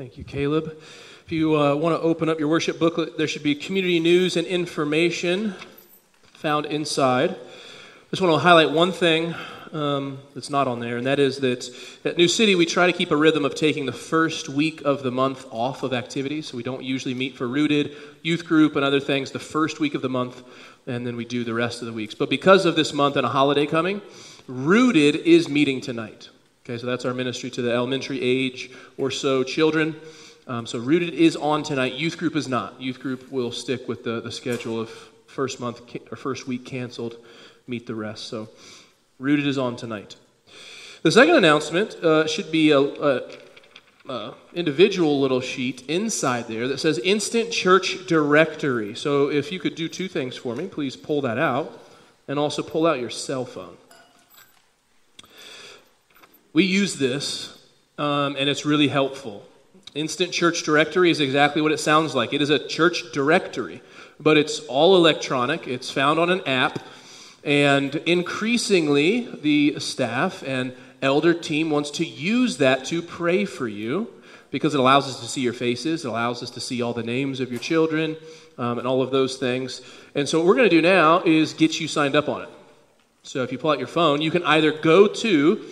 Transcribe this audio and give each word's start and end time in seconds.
Thank 0.00 0.16
you, 0.16 0.24
Caleb. 0.24 0.78
If 1.26 1.30
you 1.30 1.60
uh, 1.60 1.74
want 1.74 1.94
to 1.94 2.00
open 2.00 2.30
up 2.30 2.38
your 2.38 2.48
worship 2.48 2.78
booklet, 2.78 3.18
there 3.18 3.28
should 3.28 3.42
be 3.42 3.54
community 3.54 4.00
news 4.00 4.34
and 4.38 4.46
information 4.46 5.54
found 6.32 6.64
inside. 6.64 7.32
I 7.32 7.36
just 8.10 8.22
want 8.22 8.32
to 8.32 8.38
highlight 8.38 8.70
one 8.70 8.92
thing 8.92 9.34
um, 9.72 10.20
that's 10.32 10.48
not 10.48 10.66
on 10.66 10.80
there, 10.80 10.96
and 10.96 11.06
that 11.06 11.18
is 11.18 11.40
that 11.40 11.68
at 12.06 12.16
New 12.16 12.28
City, 12.28 12.54
we 12.54 12.64
try 12.64 12.86
to 12.86 12.94
keep 12.94 13.10
a 13.10 13.16
rhythm 13.16 13.44
of 13.44 13.54
taking 13.54 13.84
the 13.84 13.92
first 13.92 14.48
week 14.48 14.80
of 14.86 15.02
the 15.02 15.10
month 15.10 15.44
off 15.50 15.82
of 15.82 15.92
activities. 15.92 16.46
So 16.46 16.56
we 16.56 16.62
don't 16.62 16.82
usually 16.82 17.12
meet 17.12 17.36
for 17.36 17.46
Rooted, 17.46 17.94
youth 18.22 18.46
group, 18.46 18.76
and 18.76 18.84
other 18.86 19.00
things 19.00 19.32
the 19.32 19.38
first 19.38 19.80
week 19.80 19.94
of 19.94 20.00
the 20.00 20.08
month, 20.08 20.42
and 20.86 21.06
then 21.06 21.14
we 21.14 21.26
do 21.26 21.44
the 21.44 21.52
rest 21.52 21.82
of 21.82 21.86
the 21.86 21.92
weeks. 21.92 22.14
But 22.14 22.30
because 22.30 22.64
of 22.64 22.74
this 22.74 22.94
month 22.94 23.16
and 23.16 23.26
a 23.26 23.28
holiday 23.28 23.66
coming, 23.66 24.00
Rooted 24.46 25.16
is 25.16 25.46
meeting 25.50 25.82
tonight. 25.82 26.30
Okay, 26.64 26.76
so 26.76 26.86
that's 26.86 27.04
our 27.04 27.14
ministry 27.14 27.50
to 27.50 27.62
the 27.62 27.72
elementary 27.72 28.20
age 28.20 28.70
or 28.98 29.10
so 29.10 29.42
children. 29.42 29.96
Um, 30.46 30.66
so 30.66 30.78
Rooted 30.78 31.14
is 31.14 31.36
on 31.36 31.62
tonight. 31.62 31.94
Youth 31.94 32.18
group 32.18 32.36
is 32.36 32.48
not. 32.48 32.80
Youth 32.80 33.00
group 33.00 33.30
will 33.30 33.52
stick 33.52 33.88
with 33.88 34.04
the, 34.04 34.20
the 34.20 34.32
schedule 34.32 34.80
of 34.80 34.90
first 35.26 35.60
month 35.60 35.80
or 36.10 36.16
first 36.16 36.46
week 36.46 36.64
canceled, 36.64 37.16
meet 37.66 37.86
the 37.86 37.94
rest. 37.94 38.26
So 38.26 38.48
Rooted 39.18 39.46
is 39.46 39.56
on 39.56 39.76
tonight. 39.76 40.16
The 41.02 41.10
second 41.10 41.36
announcement 41.36 41.94
uh, 42.04 42.26
should 42.26 42.52
be 42.52 42.72
a, 42.72 42.80
a, 42.80 43.22
a, 44.08 44.34
individual 44.52 45.18
little 45.18 45.40
sheet 45.40 45.88
inside 45.88 46.46
there 46.46 46.68
that 46.68 46.78
says 46.78 46.98
Instant 46.98 47.52
Church 47.52 48.06
Directory. 48.06 48.94
So 48.94 49.30
if 49.30 49.50
you 49.50 49.60
could 49.60 49.74
do 49.74 49.88
two 49.88 50.08
things 50.08 50.36
for 50.36 50.54
me, 50.54 50.66
please 50.66 50.96
pull 50.96 51.22
that 51.22 51.38
out 51.38 51.80
and 52.28 52.38
also 52.38 52.62
pull 52.62 52.86
out 52.86 52.98
your 52.98 53.08
cell 53.08 53.46
phone. 53.46 53.76
We 56.52 56.64
use 56.64 56.96
this, 56.96 57.58
um, 57.98 58.36
and 58.36 58.48
it's 58.48 58.64
really 58.64 58.88
helpful. 58.88 59.44
Instant 59.94 60.32
Church 60.32 60.62
Directory 60.62 61.10
is 61.10 61.20
exactly 61.20 61.62
what 61.62 61.72
it 61.72 61.78
sounds 61.80 62.14
like. 62.14 62.32
It 62.32 62.42
is 62.42 62.50
a 62.50 62.58
church 62.58 63.12
directory, 63.12 63.82
but 64.18 64.36
it's 64.36 64.60
all 64.66 64.96
electronic. 64.96 65.66
It's 65.66 65.90
found 65.90 66.18
on 66.18 66.30
an 66.30 66.46
app 66.46 66.80
and 67.44 67.94
increasingly, 67.94 69.28
the 69.40 69.80
staff 69.80 70.42
and 70.42 70.74
elder 71.00 71.32
team 71.32 71.70
wants 71.70 71.90
to 71.92 72.04
use 72.04 72.58
that 72.58 72.84
to 72.86 73.00
pray 73.00 73.44
for 73.46 73.66
you 73.66 74.08
because 74.50 74.74
it 74.74 74.80
allows 74.80 75.08
us 75.08 75.20
to 75.20 75.26
see 75.26 75.40
your 75.40 75.52
faces, 75.52 76.04
it 76.04 76.08
allows 76.08 76.42
us 76.42 76.50
to 76.50 76.60
see 76.60 76.82
all 76.82 76.92
the 76.92 77.02
names 77.02 77.40
of 77.40 77.50
your 77.50 77.60
children, 77.60 78.16
um, 78.58 78.78
and 78.78 78.86
all 78.86 79.00
of 79.00 79.10
those 79.10 79.36
things. 79.36 79.80
And 80.14 80.28
so, 80.28 80.38
what 80.38 80.46
we're 80.46 80.56
going 80.56 80.68
to 80.68 80.76
do 80.76 80.82
now 80.82 81.22
is 81.22 81.54
get 81.54 81.80
you 81.80 81.86
signed 81.86 82.16
up 82.16 82.28
on 82.28 82.42
it. 82.42 82.48
So, 83.22 83.42
if 83.44 83.52
you 83.52 83.58
pull 83.58 83.70
out 83.70 83.78
your 83.78 83.86
phone, 83.88 84.20
you 84.20 84.30
can 84.30 84.42
either 84.42 84.72
go 84.72 85.06
to 85.06 85.64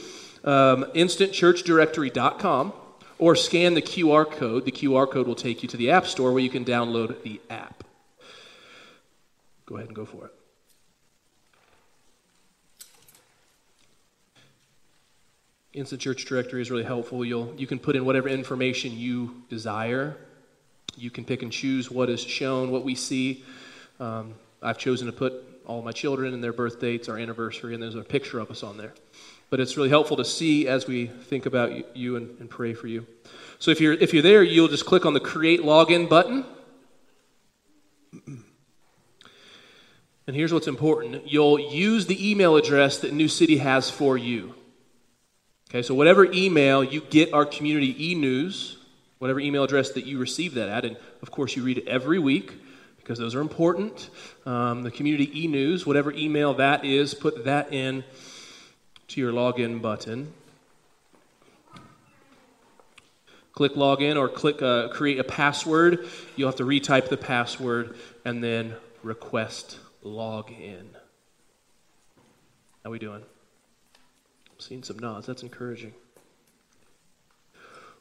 um, 0.44 0.84
instantchurchdirectory.com 0.94 2.72
or 3.18 3.34
scan 3.34 3.74
the 3.74 3.82
QR 3.82 4.30
code. 4.30 4.64
The 4.64 4.72
QR 4.72 5.10
code 5.10 5.26
will 5.26 5.34
take 5.34 5.62
you 5.62 5.68
to 5.68 5.76
the 5.76 5.90
App 5.90 6.06
Store 6.06 6.32
where 6.32 6.42
you 6.42 6.50
can 6.50 6.64
download 6.64 7.22
the 7.22 7.40
app. 7.50 7.84
Go 9.66 9.76
ahead 9.76 9.88
and 9.88 9.96
go 9.96 10.04
for 10.04 10.26
it. 10.26 10.32
Instant 15.74 16.00
Church 16.00 16.24
Directory 16.24 16.62
is 16.62 16.70
really 16.70 16.84
helpful. 16.84 17.24
You'll, 17.24 17.54
you 17.56 17.66
can 17.66 17.78
put 17.78 17.94
in 17.94 18.04
whatever 18.04 18.28
information 18.28 18.96
you 18.96 19.42
desire. 19.48 20.16
You 20.96 21.10
can 21.10 21.24
pick 21.24 21.42
and 21.42 21.52
choose 21.52 21.90
what 21.90 22.08
is 22.08 22.20
shown, 22.20 22.70
what 22.70 22.84
we 22.84 22.94
see. 22.94 23.44
Um, 24.00 24.34
I've 24.62 24.78
chosen 24.78 25.06
to 25.06 25.12
put 25.12 25.34
all 25.66 25.82
my 25.82 25.92
children 25.92 26.34
and 26.34 26.42
their 26.42 26.52
birth 26.52 26.80
dates, 26.80 27.08
our 27.08 27.18
anniversary, 27.18 27.74
and 27.74 27.82
there's 27.82 27.94
a 27.94 28.02
picture 28.02 28.40
of 28.40 28.50
us 28.50 28.62
on 28.62 28.76
there. 28.76 28.94
But 29.50 29.60
it's 29.60 29.76
really 29.76 29.88
helpful 29.88 30.16
to 30.18 30.24
see 30.24 30.68
as 30.68 30.86
we 30.86 31.06
think 31.06 31.46
about 31.46 31.96
you 31.96 32.16
and, 32.16 32.38
and 32.38 32.50
pray 32.50 32.74
for 32.74 32.86
you. 32.86 33.06
So 33.58 33.70
if 33.70 33.80
you're, 33.80 33.94
if 33.94 34.12
you're 34.12 34.22
there, 34.22 34.42
you'll 34.42 34.68
just 34.68 34.86
click 34.86 35.06
on 35.06 35.14
the 35.14 35.20
Create 35.20 35.60
Login 35.60 36.08
button. 36.08 36.44
And 40.28 40.36
here's 40.36 40.52
what's 40.52 40.68
important 40.68 41.26
you'll 41.26 41.58
use 41.58 42.06
the 42.06 42.30
email 42.30 42.56
address 42.56 42.98
that 42.98 43.14
New 43.14 43.28
City 43.28 43.56
has 43.56 43.88
for 43.88 44.18
you. 44.18 44.54
Okay, 45.70 45.82
so 45.82 45.94
whatever 45.94 46.24
email 46.26 46.84
you 46.84 47.00
get 47.00 47.32
our 47.32 47.46
community 47.46 48.10
e 48.10 48.14
news, 48.14 48.76
whatever 49.18 49.40
email 49.40 49.64
address 49.64 49.90
that 49.92 50.04
you 50.04 50.18
receive 50.18 50.54
that 50.54 50.68
at, 50.68 50.84
and 50.84 50.98
of 51.22 51.30
course 51.30 51.56
you 51.56 51.62
read 51.62 51.78
it 51.78 51.88
every 51.88 52.18
week 52.18 52.52
because 52.98 53.18
those 53.18 53.34
are 53.34 53.40
important. 53.40 54.10
Um, 54.44 54.82
the 54.82 54.90
community 54.90 55.44
e 55.44 55.46
news, 55.46 55.86
whatever 55.86 56.12
email 56.12 56.52
that 56.54 56.84
is, 56.84 57.14
put 57.14 57.46
that 57.46 57.72
in 57.72 58.04
to 59.08 59.20
your 59.20 59.32
login 59.32 59.80
button. 59.80 60.32
Click 63.52 63.74
login 63.74 64.16
or 64.16 64.28
click 64.28 64.62
uh, 64.62 64.88
create 64.88 65.18
a 65.18 65.24
password. 65.24 66.06
You'll 66.36 66.48
have 66.48 66.56
to 66.56 66.64
retype 66.64 67.08
the 67.08 67.16
password 67.16 67.96
and 68.24 68.44
then 68.44 68.76
request 69.02 69.78
login. 70.04 70.86
How 72.84 72.90
we 72.90 72.98
doing? 72.98 73.22
I'm 73.22 74.60
Seeing 74.60 74.82
some 74.84 74.98
nods. 74.98 75.26
That's 75.26 75.42
encouraging. 75.42 75.94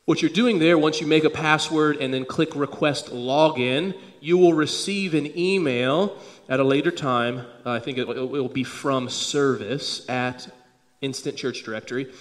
What 0.06 0.22
you're 0.22 0.32
doing 0.32 0.60
there, 0.60 0.78
once 0.78 1.02
you 1.02 1.08
make 1.08 1.26
a 1.26 1.30
password 1.30 1.98
and 1.98 2.14
then 2.14 2.24
click 2.24 2.56
request 2.56 3.08
login, 3.08 3.94
you 4.22 4.38
will 4.38 4.54
receive 4.54 5.14
an 5.14 5.38
email 5.38 6.18
at 6.48 6.62
a 6.62 6.64
later 6.64 6.92
time. 6.92 7.40
Uh, 7.66 7.72
I 7.72 7.80
think 7.80 7.98
it, 7.98 8.08
it, 8.08 8.30
will 8.30 8.48
be 8.48 8.64
from 8.64 9.10
service 9.10 10.08
at 10.10 10.48
Instant 11.02 11.38
Church 11.38 11.64
Directory. 11.64 12.12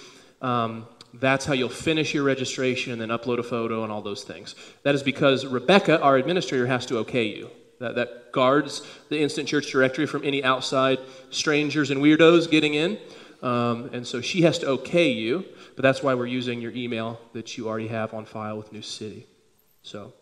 Um, 0.41 0.87
that's 1.13 1.45
how 1.45 1.53
you'll 1.53 1.69
finish 1.69 2.13
your 2.13 2.23
registration 2.23 2.91
and 2.91 3.01
then 3.01 3.09
upload 3.09 3.39
a 3.39 3.43
photo 3.43 3.83
and 3.83 3.91
all 3.91 4.01
those 4.01 4.23
things. 4.23 4.55
That 4.83 4.95
is 4.95 5.03
because 5.03 5.45
Rebecca, 5.45 5.99
our 6.01 6.17
administrator, 6.17 6.67
has 6.67 6.85
to 6.87 6.97
okay 6.99 7.25
you. 7.25 7.49
That, 7.79 7.95
that 7.95 8.31
guards 8.31 8.81
the 9.09 9.19
Instant 9.19 9.47
Church 9.47 9.71
Directory 9.71 10.05
from 10.05 10.23
any 10.23 10.43
outside 10.43 10.99
strangers 11.29 11.91
and 11.91 12.01
weirdos 12.01 12.49
getting 12.49 12.73
in. 12.73 12.97
Um, 13.41 13.91
and 13.93 14.05
so 14.05 14.19
she 14.19 14.41
has 14.41 14.57
to 14.59 14.67
okay 14.67 15.11
you, 15.11 15.45
but 15.75 15.83
that's 15.83 16.01
why 16.01 16.15
we're 16.15 16.25
using 16.25 16.59
your 16.59 16.71
email 16.71 17.19
that 17.33 17.57
you 17.57 17.67
already 17.67 17.87
have 17.87 18.13
on 18.13 18.25
file 18.25 18.57
with 18.57 18.73
New 18.73 18.81
City. 18.81 19.27
So, 19.83 20.13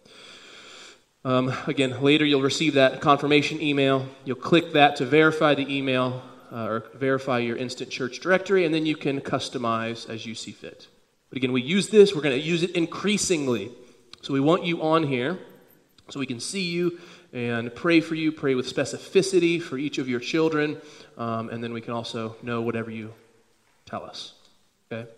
um, 1.23 1.53
again, 1.65 2.01
later 2.01 2.25
you'll 2.25 2.41
receive 2.41 2.73
that 2.73 2.99
confirmation 2.99 3.61
email. 3.61 4.05
You'll 4.25 4.35
click 4.35 4.73
that 4.73 4.97
to 4.97 5.05
verify 5.05 5.55
the 5.55 5.73
email 5.73 6.21
uh, 6.51 6.65
or 6.65 6.83
verify 6.93 7.39
your 7.39 7.57
instant 7.57 7.89
church 7.89 8.19
directory, 8.19 8.65
and 8.65 8.73
then 8.73 8.85
you 8.85 8.95
can 8.95 9.21
customize 9.21 10.09
as 10.09 10.25
you 10.25 10.35
see 10.35 10.51
fit. 10.51 10.87
But 11.29 11.37
again, 11.37 11.51
we 11.51 11.61
use 11.61 11.89
this, 11.89 12.13
we're 12.15 12.21
going 12.21 12.39
to 12.39 12.45
use 12.45 12.63
it 12.63 12.71
increasingly. 12.71 13.71
So 14.21 14.33
we 14.33 14.39
want 14.39 14.63
you 14.63 14.81
on 14.81 15.03
here 15.03 15.37
so 16.09 16.19
we 16.19 16.25
can 16.25 16.39
see 16.39 16.63
you 16.63 16.99
and 17.33 17.73
pray 17.73 17.99
for 17.99 18.15
you, 18.15 18.31
pray 18.31 18.55
with 18.55 18.73
specificity 18.73 19.61
for 19.61 19.77
each 19.77 19.97
of 19.97 20.07
your 20.07 20.19
children, 20.19 20.79
um, 21.17 21.49
and 21.49 21.63
then 21.63 21.73
we 21.73 21.81
can 21.81 21.93
also 21.93 22.35
know 22.41 22.61
whatever 22.61 22.89
you 22.89 23.13
tell 23.85 24.03
us. 24.03 24.33
Okay? 24.91 25.09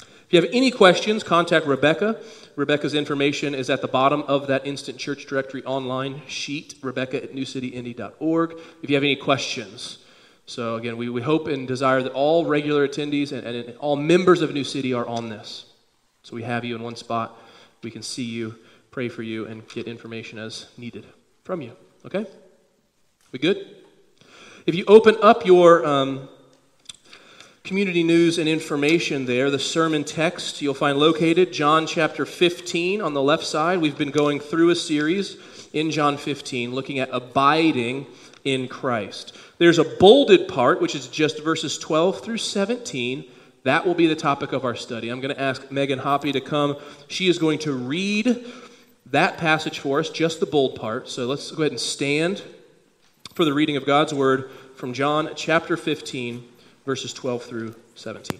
If 0.00 0.34
you 0.34 0.42
have 0.42 0.50
any 0.52 0.70
questions, 0.70 1.22
contact 1.22 1.64
Rebecca. 1.64 2.20
Rebecca's 2.54 2.92
information 2.92 3.54
is 3.54 3.70
at 3.70 3.80
the 3.80 3.88
bottom 3.88 4.22
of 4.24 4.46
that 4.48 4.66
Instant 4.66 4.98
Church 4.98 5.24
Directory 5.24 5.64
online 5.64 6.20
sheet, 6.26 6.74
rebecca 6.82 7.22
at 7.22 7.34
newcityindy.org. 7.34 8.60
If 8.82 8.90
you 8.90 8.96
have 8.96 9.04
any 9.04 9.16
questions, 9.16 9.98
so 10.48 10.74
again, 10.74 10.96
we, 10.96 11.08
we 11.08 11.22
hope 11.22 11.46
and 11.46 11.68
desire 11.68 12.02
that 12.02 12.12
all 12.12 12.44
regular 12.44 12.88
attendees 12.88 13.30
and, 13.30 13.46
and 13.46 13.76
all 13.78 13.94
members 13.94 14.42
of 14.42 14.52
New 14.52 14.64
City 14.64 14.92
are 14.92 15.06
on 15.06 15.28
this. 15.28 15.66
So 16.24 16.34
we 16.34 16.42
have 16.42 16.64
you 16.64 16.74
in 16.74 16.82
one 16.82 16.96
spot. 16.96 17.38
We 17.82 17.92
can 17.92 18.02
see 18.02 18.24
you 18.24 18.56
pray 18.90 19.08
for 19.08 19.22
you, 19.22 19.46
and 19.46 19.66
get 19.68 19.86
information 19.86 20.38
as 20.38 20.66
needed 20.76 21.06
from 21.44 21.60
you. 21.60 21.70
Okay? 22.04 22.26
We 23.32 23.38
good? 23.38 23.76
If 24.66 24.74
you 24.74 24.84
open 24.88 25.16
up 25.22 25.46
your 25.46 25.86
um, 25.86 26.28
community 27.64 28.02
news 28.02 28.38
and 28.38 28.48
information 28.48 29.26
there, 29.26 29.50
the 29.50 29.58
sermon 29.58 30.04
text 30.04 30.60
you'll 30.62 30.74
find 30.74 30.98
located 30.98 31.52
John 31.52 31.86
chapter 31.86 32.26
15 32.26 33.00
on 33.00 33.14
the 33.14 33.22
left 33.22 33.44
side. 33.44 33.80
We've 33.80 33.96
been 33.96 34.10
going 34.10 34.40
through 34.40 34.70
a 34.70 34.74
series 34.74 35.36
in 35.72 35.90
John 35.90 36.16
15 36.16 36.74
looking 36.74 36.98
at 36.98 37.08
abiding 37.12 38.06
in 38.44 38.68
Christ. 38.68 39.32
There's 39.58 39.78
a 39.78 39.84
bolded 39.84 40.48
part, 40.48 40.80
which 40.80 40.94
is 40.94 41.08
just 41.08 41.42
verses 41.42 41.78
12 41.78 42.20
through 42.20 42.38
17. 42.38 43.24
That 43.64 43.84
will 43.84 43.94
be 43.94 44.06
the 44.06 44.14
topic 44.14 44.52
of 44.52 44.64
our 44.64 44.76
study. 44.76 45.08
I'm 45.08 45.20
going 45.20 45.34
to 45.34 45.40
ask 45.40 45.70
Megan 45.70 45.98
Hoppy 45.98 46.32
to 46.32 46.40
come. 46.40 46.76
She 47.08 47.28
is 47.28 47.38
going 47.38 47.58
to 47.60 47.72
read 47.72 48.46
that 49.06 49.36
passage 49.36 49.80
for 49.80 49.98
us, 49.98 50.10
just 50.10 50.38
the 50.38 50.46
bold 50.46 50.76
part. 50.76 51.08
So 51.08 51.26
let's 51.26 51.50
go 51.50 51.62
ahead 51.62 51.72
and 51.72 51.80
stand 51.80 52.42
for 53.34 53.44
the 53.44 53.52
reading 53.52 53.76
of 53.76 53.84
God's 53.84 54.14
word 54.14 54.50
from 54.76 54.92
John 54.92 55.30
chapter 55.34 55.76
15, 55.76 56.46
verses 56.86 57.12
12 57.12 57.42
through 57.42 57.74
17. 57.96 58.38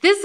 This 0.00 0.18
is 0.18 0.24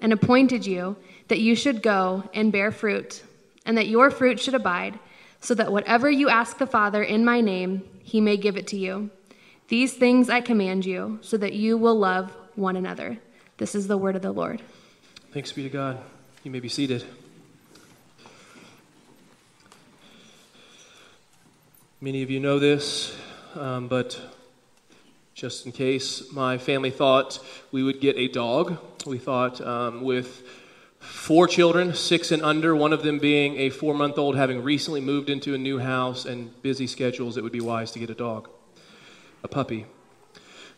and 0.00 0.12
appointed 0.12 0.66
you 0.66 0.96
that 1.28 1.40
you 1.40 1.54
should 1.54 1.82
go 1.82 2.24
and 2.34 2.50
bear 2.50 2.70
fruit, 2.70 3.22
and 3.64 3.76
that 3.76 3.88
your 3.88 4.10
fruit 4.10 4.40
should 4.40 4.54
abide, 4.54 4.98
so 5.40 5.54
that 5.54 5.72
whatever 5.72 6.10
you 6.10 6.28
ask 6.28 6.58
the 6.58 6.66
Father 6.66 7.02
in 7.02 7.24
my 7.24 7.40
name, 7.40 7.82
he 8.02 8.20
may 8.20 8.36
give 8.36 8.56
it 8.56 8.66
to 8.68 8.76
you. 8.76 9.10
These 9.68 9.94
things 9.94 10.28
I 10.28 10.40
command 10.40 10.84
you, 10.84 11.18
so 11.22 11.36
that 11.36 11.52
you 11.52 11.78
will 11.78 11.96
love 11.96 12.36
one 12.56 12.76
another. 12.76 13.18
This 13.58 13.74
is 13.74 13.86
the 13.86 13.96
word 13.96 14.16
of 14.16 14.22
the 14.22 14.32
Lord. 14.32 14.62
Thanks 15.32 15.52
be 15.52 15.62
to 15.62 15.68
God. 15.68 15.98
You 16.42 16.50
may 16.50 16.60
be 16.60 16.68
seated. 16.68 17.04
Many 22.00 22.22
of 22.22 22.30
you 22.30 22.40
know 22.40 22.58
this, 22.58 23.14
um, 23.54 23.86
but 23.86 24.18
just 25.40 25.64
in 25.64 25.72
case, 25.72 26.30
my 26.32 26.58
family 26.58 26.90
thought 26.90 27.42
we 27.72 27.82
would 27.82 27.98
get 27.98 28.14
a 28.18 28.28
dog. 28.28 28.76
We 29.06 29.16
thought 29.16 29.58
um, 29.62 30.02
with 30.02 30.42
four 30.98 31.48
children, 31.48 31.94
six 31.94 32.30
and 32.30 32.42
under, 32.42 32.76
one 32.76 32.92
of 32.92 33.02
them 33.02 33.18
being 33.18 33.56
a 33.56 33.70
four 33.70 33.94
month 33.94 34.18
old, 34.18 34.36
having 34.36 34.62
recently 34.62 35.00
moved 35.00 35.30
into 35.30 35.54
a 35.54 35.58
new 35.58 35.78
house 35.78 36.26
and 36.26 36.60
busy 36.60 36.86
schedules, 36.86 37.38
it 37.38 37.42
would 37.42 37.54
be 37.54 37.60
wise 37.62 37.90
to 37.92 37.98
get 37.98 38.10
a 38.10 38.14
dog, 38.14 38.50
a 39.42 39.48
puppy. 39.48 39.86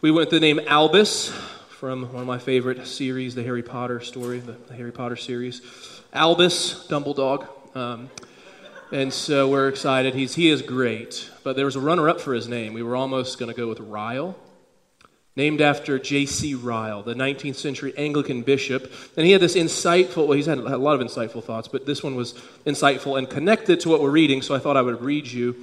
We 0.01 0.13
went 0.13 0.31
with 0.31 0.41
the 0.41 0.47
name 0.47 0.61
Albus 0.69 1.31
from 1.71 2.13
one 2.13 2.21
of 2.21 2.29
my 2.29 2.39
favorite 2.39 2.87
series, 2.87 3.35
the 3.35 3.43
Harry 3.43 3.65
Potter 3.65 3.99
story, 3.99 4.39
the, 4.39 4.57
Harry 4.77 4.93
Potter 4.93 5.17
series. 5.17 5.61
Albus, 6.13 6.87
Dumbledore. 6.87 7.49
Um, 7.75 8.11
and 8.93 9.13
so 9.13 9.49
we're 9.49 9.69
excited. 9.69 10.15
He's, 10.15 10.37
he 10.37 10.51
is 10.51 10.63
great. 10.63 11.29
But 11.43 11.57
there 11.57 11.65
was 11.65 11.75
a 11.75 11.81
runner 11.81 12.09
up 12.09 12.21
for 12.21 12.33
his 12.33 12.47
name. 12.47 12.75
We 12.75 12.85
were 12.85 12.95
almost 12.95 13.41
going 13.41 13.51
to 13.51 13.57
go 13.57 13.67
with 13.67 13.81
Ryle, 13.81 14.37
named 15.35 15.61
after 15.61 15.99
J.C. 15.99 16.55
Ryle, 16.55 17.03
the 17.03 17.15
19th 17.15 17.57
century 17.57 17.95
Anglican 17.97 18.43
bishop. 18.43 18.93
And 19.17 19.25
he 19.25 19.33
had 19.33 19.41
this 19.41 19.57
insightful, 19.57 20.27
well, 20.27 20.37
he's 20.37 20.47
had 20.47 20.59
a 20.59 20.77
lot 20.77 21.01
of 21.01 21.07
insightful 21.07 21.43
thoughts, 21.43 21.69
but 21.69 21.87
this 21.87 22.03
one 22.03 22.15
was 22.15 22.35
insightful 22.67 23.17
and 23.17 23.29
connected 23.29 23.81
to 23.81 23.89
what 23.89 24.03
we're 24.03 24.11
reading, 24.11 24.43
so 24.43 24.55
I 24.55 24.59
thought 24.59 24.77
I 24.77 24.83
would 24.83 25.01
read 25.03 25.27
you 25.27 25.57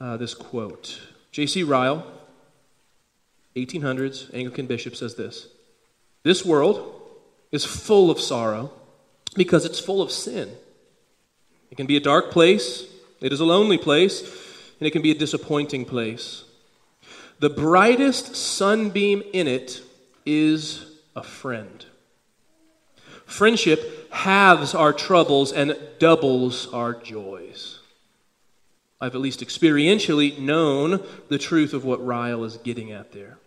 uh, 0.00 0.16
this 0.16 0.34
quote. 0.34 1.00
J.C. 1.32 1.62
Ryle 1.64 2.06
1800s, 3.56 4.32
Anglican 4.34 4.66
bishop 4.66 4.94
says 4.94 5.14
this 5.14 5.48
This 6.22 6.44
world 6.44 6.92
is 7.50 7.64
full 7.64 8.10
of 8.10 8.20
sorrow 8.20 8.70
because 9.34 9.64
it's 9.64 9.80
full 9.80 10.02
of 10.02 10.10
sin. 10.10 10.50
It 11.70 11.76
can 11.76 11.86
be 11.86 11.96
a 11.96 12.00
dark 12.00 12.30
place, 12.30 12.84
it 13.20 13.32
is 13.32 13.40
a 13.40 13.44
lonely 13.44 13.78
place, 13.78 14.20
and 14.78 14.86
it 14.86 14.92
can 14.92 15.02
be 15.02 15.10
a 15.10 15.18
disappointing 15.18 15.84
place. 15.84 16.44
The 17.38 17.50
brightest 17.50 18.34
sunbeam 18.34 19.22
in 19.32 19.46
it 19.46 19.82
is 20.24 20.86
a 21.14 21.22
friend. 21.22 21.84
Friendship 23.26 24.10
halves 24.12 24.74
our 24.74 24.92
troubles 24.92 25.52
and 25.52 25.76
doubles 25.98 26.72
our 26.72 26.94
joys. 26.94 27.80
I've 29.00 29.14
at 29.14 29.20
least 29.20 29.40
experientially 29.40 30.38
known 30.38 31.02
the 31.28 31.36
truth 31.36 31.74
of 31.74 31.84
what 31.84 32.04
Ryle 32.04 32.44
is 32.44 32.56
getting 32.56 32.92
at 32.92 33.12
there. 33.12 33.38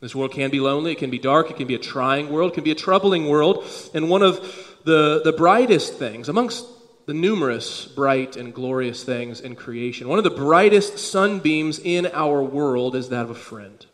This 0.00 0.14
world 0.14 0.32
can 0.32 0.50
be 0.50 0.60
lonely, 0.60 0.92
it 0.92 0.98
can 0.98 1.10
be 1.10 1.18
dark, 1.18 1.50
it 1.50 1.56
can 1.56 1.66
be 1.66 1.74
a 1.74 1.78
trying 1.78 2.30
world, 2.30 2.52
it 2.52 2.54
can 2.54 2.64
be 2.64 2.70
a 2.70 2.76
troubling 2.76 3.26
world. 3.28 3.64
And 3.94 4.08
one 4.08 4.22
of 4.22 4.36
the, 4.84 5.22
the 5.24 5.32
brightest 5.32 5.94
things, 5.94 6.28
amongst 6.28 6.64
the 7.06 7.14
numerous 7.14 7.86
bright 7.86 8.36
and 8.36 8.52
glorious 8.52 9.04
things 9.04 9.40
in 9.40 9.54
creation, 9.54 10.08
one 10.08 10.18
of 10.18 10.24
the 10.24 10.30
brightest 10.30 10.98
sunbeams 10.98 11.78
in 11.78 12.06
our 12.12 12.42
world 12.42 12.94
is 12.94 13.08
that 13.08 13.22
of 13.22 13.30
a 13.30 13.34
friend. 13.34 13.86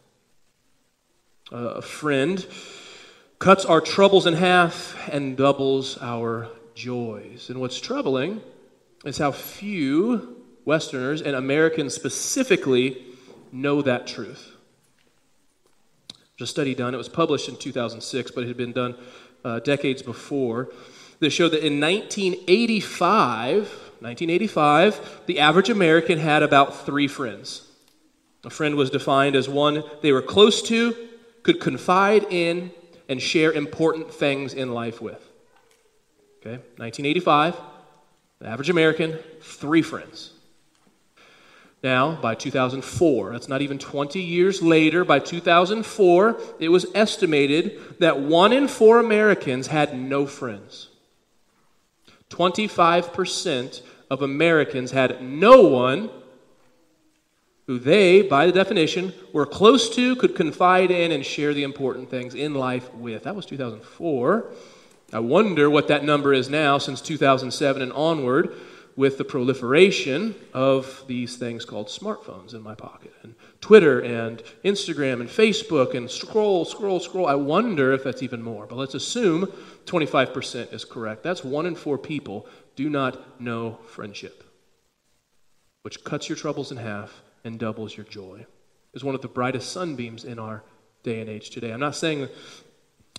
Uh, 1.52 1.56
a 1.56 1.82
friend 1.82 2.46
cuts 3.38 3.64
our 3.64 3.80
troubles 3.80 4.26
in 4.26 4.34
half 4.34 4.96
and 5.10 5.36
doubles 5.36 5.98
our 6.00 6.48
joys. 6.74 7.50
And 7.50 7.60
what's 7.60 7.78
troubling 7.78 8.40
is 9.04 9.18
how 9.18 9.32
few 9.32 10.42
Westerners, 10.64 11.20
and 11.20 11.34
Americans 11.34 11.94
specifically, 11.94 13.04
know 13.50 13.82
that 13.82 14.06
truth 14.06 14.52
There's 16.38 16.48
a 16.48 16.50
study 16.50 16.74
done. 16.74 16.94
It 16.94 16.98
was 16.98 17.08
published 17.08 17.48
in 17.48 17.56
2006, 17.56 18.30
but 18.30 18.44
it 18.44 18.46
had 18.46 18.56
been 18.56 18.72
done 18.72 18.94
uh, 19.44 19.58
decades 19.58 20.02
before 20.02 20.70
that 21.22 21.30
showed 21.30 21.52
that 21.52 21.64
in 21.64 21.80
1985, 21.80 23.54
1985, 24.00 25.22
the 25.26 25.38
average 25.38 25.70
American 25.70 26.18
had 26.18 26.42
about 26.42 26.84
three 26.84 27.06
friends. 27.06 27.62
A 28.44 28.50
friend 28.50 28.74
was 28.74 28.90
defined 28.90 29.36
as 29.36 29.48
one 29.48 29.84
they 30.02 30.10
were 30.10 30.20
close 30.20 30.62
to, 30.62 30.96
could 31.44 31.60
confide 31.60 32.24
in, 32.28 32.72
and 33.08 33.22
share 33.22 33.52
important 33.52 34.12
things 34.12 34.52
in 34.52 34.74
life 34.74 35.00
with. 35.00 35.22
Okay, 36.40 36.56
1985, 36.78 37.56
the 38.40 38.48
average 38.48 38.70
American, 38.70 39.16
three 39.40 39.82
friends. 39.82 40.32
Now, 41.84 42.16
by 42.20 42.34
2004, 42.34 43.30
that's 43.30 43.48
not 43.48 43.62
even 43.62 43.78
20 43.78 44.20
years 44.20 44.60
later, 44.60 45.04
by 45.04 45.20
2004, 45.20 46.40
it 46.58 46.68
was 46.68 46.86
estimated 46.96 48.00
that 48.00 48.18
one 48.18 48.52
in 48.52 48.66
four 48.66 48.98
Americans 48.98 49.68
had 49.68 49.96
no 49.96 50.26
friends. 50.26 50.88
25% 52.32 53.82
of 54.10 54.22
Americans 54.22 54.90
had 54.90 55.22
no 55.22 55.62
one 55.62 56.10
who 57.66 57.78
they, 57.78 58.22
by 58.22 58.46
the 58.46 58.52
definition, 58.52 59.12
were 59.32 59.46
close 59.46 59.94
to, 59.94 60.16
could 60.16 60.34
confide 60.34 60.90
in, 60.90 61.12
and 61.12 61.24
share 61.24 61.54
the 61.54 61.62
important 61.62 62.10
things 62.10 62.34
in 62.34 62.54
life 62.54 62.92
with. 62.94 63.22
That 63.22 63.36
was 63.36 63.46
2004. 63.46 64.50
I 65.12 65.18
wonder 65.20 65.70
what 65.70 65.88
that 65.88 66.04
number 66.04 66.32
is 66.32 66.48
now 66.48 66.78
since 66.78 67.00
2007 67.00 67.82
and 67.82 67.92
onward 67.92 68.54
with 68.96 69.18
the 69.18 69.24
proliferation 69.24 70.34
of 70.52 71.04
these 71.06 71.36
things 71.36 71.64
called 71.64 71.86
smartphones 71.86 72.54
in 72.54 72.62
my 72.62 72.74
pocket 72.74 73.12
and 73.22 73.34
Twitter 73.60 74.00
and 74.00 74.42
Instagram 74.64 75.20
and 75.20 75.28
Facebook 75.28 75.94
and 75.94 76.10
scroll, 76.10 76.64
scroll, 76.64 77.00
scroll. 77.00 77.26
I 77.26 77.34
wonder 77.34 77.92
if 77.92 78.04
that's 78.04 78.22
even 78.22 78.42
more, 78.42 78.66
but 78.66 78.76
let's 78.76 78.94
assume 78.94 79.46
25% 79.86 80.72
is 80.72 80.84
correct. 80.84 81.22
That's 81.22 81.42
one 81.42 81.66
in 81.66 81.74
four 81.74 81.96
people 81.96 82.46
do 82.76 82.90
not 82.90 83.40
know 83.40 83.78
friendship, 83.86 84.44
which 85.82 86.04
cuts 86.04 86.28
your 86.28 86.36
troubles 86.36 86.70
in 86.70 86.78
half 86.78 87.22
and 87.44 87.58
doubles 87.58 87.96
your 87.96 88.06
joy. 88.06 88.46
Is 88.94 89.02
one 89.02 89.14
of 89.14 89.22
the 89.22 89.28
brightest 89.28 89.72
sunbeams 89.72 90.24
in 90.24 90.38
our 90.38 90.62
day 91.02 91.20
and 91.20 91.30
age 91.30 91.50
today. 91.50 91.72
I'm 91.72 91.80
not 91.80 91.96
saying 91.96 92.28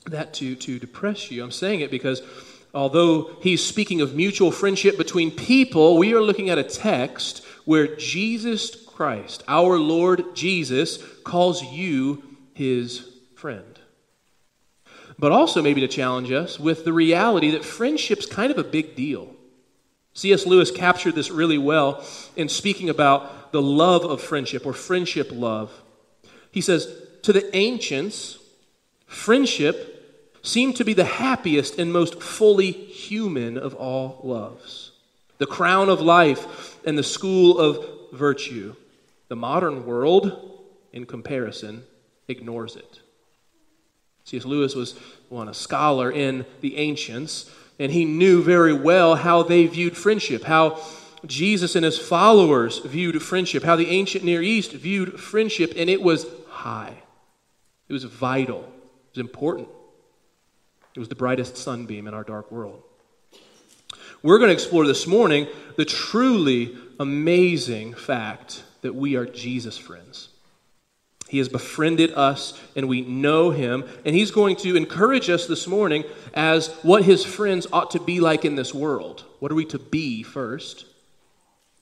that 0.05 0.33
to, 0.35 0.55
to 0.55 0.79
depress 0.79 1.31
you, 1.31 1.43
I'm 1.43 1.51
saying 1.51 1.79
it 1.79 1.89
because 1.89 2.21
although 2.73 3.35
he's 3.41 3.63
speaking 3.63 4.01
of 4.01 4.15
mutual 4.15 4.51
friendship 4.51 4.97
between 4.97 5.31
people, 5.31 5.97
we 5.97 6.13
are 6.13 6.21
looking 6.21 6.49
at 6.49 6.57
a 6.57 6.63
text 6.63 7.45
where 7.65 7.95
Jesus 7.95 8.75
Christ, 8.85 9.43
our 9.47 9.77
Lord 9.77 10.35
Jesus, 10.35 11.03
calls 11.23 11.63
you 11.63 12.23
his 12.53 13.09
friend. 13.35 13.79
But 15.19 15.31
also, 15.31 15.61
maybe 15.61 15.81
to 15.81 15.87
challenge 15.87 16.31
us 16.31 16.59
with 16.59 16.85
the 16.85 16.93
reality 16.93 17.51
that 17.51 17.63
friendship's 17.63 18.25
kind 18.25 18.51
of 18.51 18.57
a 18.57 18.63
big 18.63 18.95
deal. 18.95 19.35
C.S. 20.13 20.45
Lewis 20.45 20.71
captured 20.71 21.15
this 21.15 21.31
really 21.31 21.57
well 21.57 22.03
in 22.35 22.49
speaking 22.49 22.89
about 22.89 23.51
the 23.51 23.61
love 23.61 24.03
of 24.03 24.21
friendship 24.21 24.65
or 24.65 24.73
friendship 24.73 25.29
love. 25.31 25.71
He 26.51 26.61
says, 26.61 26.87
To 27.23 27.33
the 27.33 27.55
ancients, 27.55 28.37
friendship 29.07 29.92
seem 30.43 30.73
to 30.73 30.83
be 30.83 30.93
the 30.93 31.05
happiest 31.05 31.79
and 31.79 31.91
most 31.91 32.21
fully 32.21 32.71
human 32.71 33.57
of 33.57 33.73
all 33.73 34.19
loves. 34.23 34.91
The 35.39 35.45
crown 35.47 35.89
of 35.89 36.01
life 36.01 36.79
and 36.85 36.97
the 36.97 37.03
school 37.03 37.57
of 37.57 37.85
virtue. 38.11 38.75
The 39.29 39.35
modern 39.35 39.85
world, 39.85 40.59
in 40.91 41.05
comparison, 41.05 41.83
ignores 42.27 42.75
it. 42.75 42.99
C.S. 44.25 44.45
Lewis 44.45 44.75
was 44.75 44.95
one, 45.29 45.49
a 45.49 45.53
scholar 45.53 46.11
in 46.11 46.45
the 46.61 46.77
ancients, 46.77 47.49
and 47.79 47.91
he 47.91 48.05
knew 48.05 48.43
very 48.43 48.73
well 48.73 49.15
how 49.15 49.43
they 49.43 49.65
viewed 49.65 49.97
friendship, 49.97 50.43
how 50.43 50.79
Jesus 51.25 51.75
and 51.75 51.85
his 51.85 51.97
followers 51.97 52.79
viewed 52.79 53.21
friendship, 53.21 53.63
how 53.63 53.75
the 53.75 53.89
ancient 53.89 54.23
Near 54.23 54.41
East 54.41 54.71
viewed 54.73 55.19
friendship, 55.19 55.73
and 55.75 55.89
it 55.89 56.01
was 56.01 56.25
high. 56.49 56.95
It 57.87 57.93
was 57.93 58.03
vital. 58.03 58.61
It 58.61 59.17
was 59.17 59.19
important. 59.19 59.67
It 60.95 60.99
was 60.99 61.09
the 61.09 61.15
brightest 61.15 61.57
sunbeam 61.57 62.07
in 62.07 62.13
our 62.13 62.23
dark 62.23 62.51
world. 62.51 62.83
We're 64.21 64.37
going 64.37 64.49
to 64.49 64.53
explore 64.53 64.85
this 64.85 65.07
morning 65.07 65.47
the 65.75 65.85
truly 65.85 66.77
amazing 66.99 67.93
fact 67.95 68.63
that 68.81 68.95
we 68.95 69.15
are 69.15 69.25
Jesus' 69.25 69.77
friends. 69.77 70.29
He 71.27 71.39
has 71.39 71.49
befriended 71.49 72.11
us 72.11 72.59
and 72.75 72.87
we 72.87 73.01
know 73.01 73.49
him. 73.49 73.85
And 74.05 74.15
he's 74.15 74.29
going 74.29 74.55
to 74.57 74.75
encourage 74.75 75.29
us 75.29 75.47
this 75.47 75.67
morning 75.67 76.03
as 76.33 76.67
what 76.83 77.03
his 77.03 77.25
friends 77.25 77.65
ought 77.73 77.91
to 77.91 77.99
be 77.99 78.19
like 78.19 78.45
in 78.45 78.55
this 78.55 78.73
world. 78.73 79.25
What 79.39 79.51
are 79.51 79.55
we 79.55 79.65
to 79.65 79.79
be 79.79 80.21
first? 80.21 80.85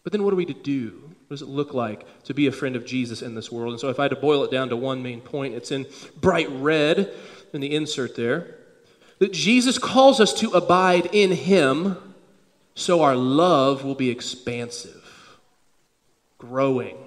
But 0.03 0.13
then 0.13 0.23
what 0.23 0.33
are 0.33 0.37
we 0.37 0.45
to 0.45 0.53
do? 0.53 1.01
What 1.27 1.35
does 1.35 1.41
it 1.41 1.49
look 1.49 1.73
like 1.73 2.23
to 2.23 2.33
be 2.33 2.47
a 2.47 2.51
friend 2.51 2.75
of 2.75 2.85
Jesus 2.85 3.21
in 3.21 3.35
this 3.35 3.51
world? 3.51 3.73
And 3.73 3.79
so 3.79 3.89
if 3.89 3.99
I 3.99 4.03
had 4.03 4.11
to 4.11 4.15
boil 4.15 4.43
it 4.45 4.51
down 4.51 4.69
to 4.69 4.77
one 4.77 5.03
main 5.03 5.21
point, 5.21 5.53
it's 5.53 5.71
in 5.71 5.85
bright 6.19 6.49
red 6.49 7.13
in 7.53 7.61
the 7.61 7.75
insert 7.75 8.15
there 8.15 8.60
that 9.21 9.31
Jesus 9.31 9.77
calls 9.77 10.19
us 10.19 10.33
to 10.33 10.49
abide 10.53 11.07
in 11.13 11.31
him 11.31 11.95
so 12.73 13.03
our 13.03 13.15
love 13.15 13.83
will 13.83 13.93
be 13.93 14.09
expansive, 14.09 15.37
growing. 16.39 16.97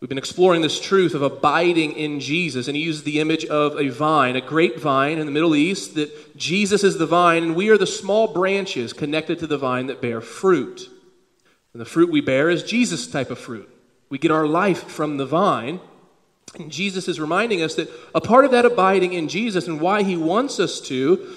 We've 0.00 0.08
been 0.08 0.16
exploring 0.16 0.62
this 0.62 0.80
truth 0.80 1.12
of 1.12 1.20
abiding 1.20 1.92
in 1.92 2.18
Jesus, 2.18 2.66
and 2.66 2.74
he 2.74 2.82
uses 2.82 3.02
the 3.02 3.20
image 3.20 3.44
of 3.44 3.78
a 3.78 3.90
vine, 3.90 4.36
a 4.36 4.40
grapevine 4.40 5.18
in 5.18 5.26
the 5.26 5.32
Middle 5.32 5.54
East, 5.54 5.96
that 5.96 6.34
Jesus 6.38 6.82
is 6.82 6.96
the 6.96 7.04
vine, 7.04 7.42
and 7.42 7.54
we 7.54 7.68
are 7.68 7.76
the 7.76 7.86
small 7.86 8.32
branches 8.32 8.94
connected 8.94 9.38
to 9.40 9.46
the 9.46 9.58
vine 9.58 9.86
that 9.88 10.00
bear 10.00 10.22
fruit. 10.22 10.88
And 11.74 11.80
the 11.82 11.84
fruit 11.84 12.10
we 12.10 12.22
bear 12.22 12.48
is 12.48 12.62
Jesus 12.62 13.06
type 13.06 13.30
of 13.30 13.38
fruit. 13.38 13.68
We 14.08 14.16
get 14.16 14.30
our 14.30 14.46
life 14.46 14.84
from 14.84 15.18
the 15.18 15.26
vine. 15.26 15.80
And 16.54 16.70
Jesus 16.70 17.06
is 17.06 17.20
reminding 17.20 17.62
us 17.62 17.76
that 17.76 17.90
a 18.14 18.20
part 18.20 18.44
of 18.44 18.50
that 18.50 18.64
abiding 18.64 19.12
in 19.12 19.28
Jesus 19.28 19.68
and 19.68 19.80
why 19.80 20.02
he 20.02 20.16
wants 20.16 20.58
us 20.58 20.80
to 20.82 21.36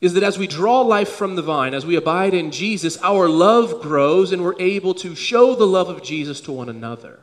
is 0.00 0.14
that 0.14 0.22
as 0.22 0.38
we 0.38 0.46
draw 0.46 0.80
life 0.80 1.08
from 1.08 1.34
the 1.34 1.42
vine, 1.42 1.74
as 1.74 1.84
we 1.84 1.96
abide 1.96 2.34
in 2.34 2.52
Jesus, 2.52 2.96
our 3.02 3.28
love 3.28 3.82
grows 3.82 4.30
and 4.30 4.44
we're 4.44 4.60
able 4.60 4.94
to 4.94 5.16
show 5.16 5.56
the 5.56 5.66
love 5.66 5.88
of 5.88 6.02
Jesus 6.02 6.40
to 6.42 6.52
one 6.52 6.68
another. 6.68 7.18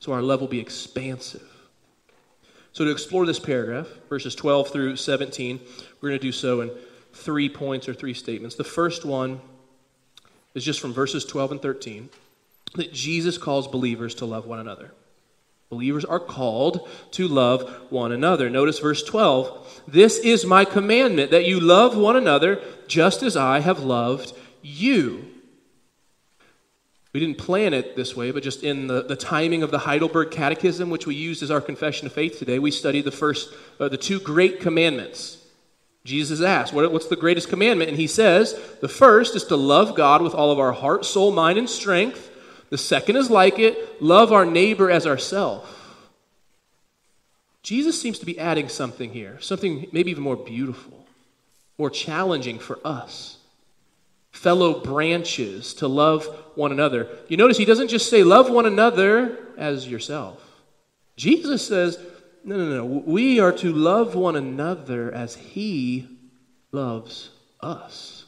So 0.00 0.12
our 0.12 0.20
love 0.20 0.40
will 0.40 0.48
be 0.48 0.60
expansive. 0.60 1.46
So, 2.72 2.84
to 2.84 2.90
explore 2.90 3.26
this 3.26 3.40
paragraph, 3.40 3.88
verses 4.08 4.34
12 4.36 4.68
through 4.68 4.96
17, 4.96 5.58
we're 6.00 6.10
going 6.10 6.20
to 6.20 6.24
do 6.24 6.30
so 6.30 6.60
in 6.60 6.70
three 7.12 7.48
points 7.48 7.88
or 7.88 7.94
three 7.94 8.14
statements. 8.14 8.54
The 8.54 8.62
first 8.62 9.04
one 9.04 9.40
is 10.54 10.64
just 10.64 10.78
from 10.78 10.92
verses 10.92 11.24
12 11.24 11.52
and 11.52 11.62
13 11.62 12.08
that 12.74 12.92
Jesus 12.92 13.38
calls 13.38 13.66
believers 13.66 14.14
to 14.16 14.24
love 14.24 14.46
one 14.46 14.60
another. 14.60 14.92
Believers 15.70 16.04
are 16.04 16.18
called 16.18 16.88
to 17.12 17.28
love 17.28 17.70
one 17.90 18.10
another. 18.10 18.50
Notice 18.50 18.80
verse 18.80 19.04
12. 19.04 19.82
This 19.86 20.18
is 20.18 20.44
my 20.44 20.64
commandment 20.64 21.30
that 21.30 21.46
you 21.46 21.60
love 21.60 21.96
one 21.96 22.16
another 22.16 22.60
just 22.88 23.22
as 23.22 23.36
I 23.36 23.60
have 23.60 23.84
loved 23.84 24.32
you. 24.62 25.26
We 27.12 27.20
didn't 27.20 27.38
plan 27.38 27.72
it 27.72 27.94
this 27.94 28.16
way, 28.16 28.32
but 28.32 28.42
just 28.42 28.64
in 28.64 28.88
the, 28.88 29.02
the 29.02 29.16
timing 29.16 29.62
of 29.62 29.70
the 29.70 29.78
Heidelberg 29.78 30.32
Catechism, 30.32 30.90
which 30.90 31.06
we 31.06 31.14
used 31.14 31.42
as 31.42 31.50
our 31.52 31.60
confession 31.60 32.06
of 32.06 32.12
faith 32.12 32.38
today, 32.38 32.58
we 32.58 32.72
studied 32.72 33.04
the 33.04 33.12
first, 33.12 33.52
uh, 33.78 33.88
the 33.88 33.96
two 33.96 34.18
great 34.20 34.60
commandments. 34.60 35.44
Jesus 36.04 36.40
asked, 36.40 36.72
what, 36.72 36.90
What's 36.92 37.08
the 37.08 37.16
greatest 37.16 37.48
commandment? 37.48 37.90
And 37.90 37.98
he 37.98 38.06
says, 38.06 38.60
The 38.80 38.88
first 38.88 39.36
is 39.36 39.44
to 39.44 39.56
love 39.56 39.94
God 39.94 40.22
with 40.22 40.34
all 40.34 40.50
of 40.50 40.58
our 40.58 40.72
heart, 40.72 41.04
soul, 41.04 41.30
mind, 41.30 41.58
and 41.58 41.68
strength. 41.68 42.29
The 42.70 42.78
second 42.78 43.16
is 43.16 43.30
like 43.30 43.58
it 43.58 44.00
love 44.00 44.32
our 44.32 44.46
neighbor 44.46 44.90
as 44.90 45.06
ourselves. 45.06 45.68
Jesus 47.62 48.00
seems 48.00 48.18
to 48.20 48.26
be 48.26 48.38
adding 48.38 48.68
something 48.68 49.12
here, 49.12 49.38
something 49.40 49.86
maybe 49.92 50.10
even 50.10 50.22
more 50.22 50.36
beautiful, 50.36 51.04
more 51.76 51.90
challenging 51.90 52.58
for 52.58 52.78
us. 52.84 53.36
Fellow 54.30 54.80
branches 54.80 55.74
to 55.74 55.88
love 55.88 56.24
one 56.54 56.72
another. 56.72 57.08
You 57.28 57.36
notice 57.36 57.58
he 57.58 57.64
doesn't 57.64 57.88
just 57.88 58.08
say, 58.08 58.22
love 58.22 58.48
one 58.48 58.64
another 58.64 59.36
as 59.58 59.86
yourself. 59.86 60.40
Jesus 61.16 61.66
says, 61.66 61.98
no, 62.44 62.56
no, 62.56 62.76
no. 62.76 62.84
We 62.84 63.40
are 63.40 63.52
to 63.52 63.72
love 63.72 64.14
one 64.14 64.36
another 64.36 65.12
as 65.12 65.34
he 65.34 66.08
loves 66.72 67.30
us. 67.60 68.24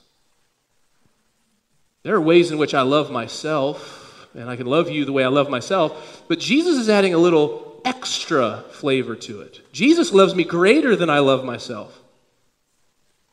There 2.02 2.16
are 2.16 2.20
ways 2.20 2.50
in 2.50 2.58
which 2.58 2.74
I 2.74 2.82
love 2.82 3.10
myself 3.10 4.01
and 4.34 4.48
I 4.48 4.56
can 4.56 4.66
love 4.66 4.90
you 4.90 5.04
the 5.04 5.12
way 5.12 5.24
I 5.24 5.28
love 5.28 5.50
myself. 5.50 6.24
But 6.28 6.38
Jesus 6.38 6.78
is 6.78 6.88
adding 6.88 7.14
a 7.14 7.18
little 7.18 7.80
extra 7.84 8.64
flavor 8.72 9.16
to 9.16 9.40
it. 9.40 9.60
Jesus 9.72 10.12
loves 10.12 10.34
me 10.34 10.44
greater 10.44 10.96
than 10.96 11.10
I 11.10 11.18
love 11.18 11.44
myself. 11.44 12.00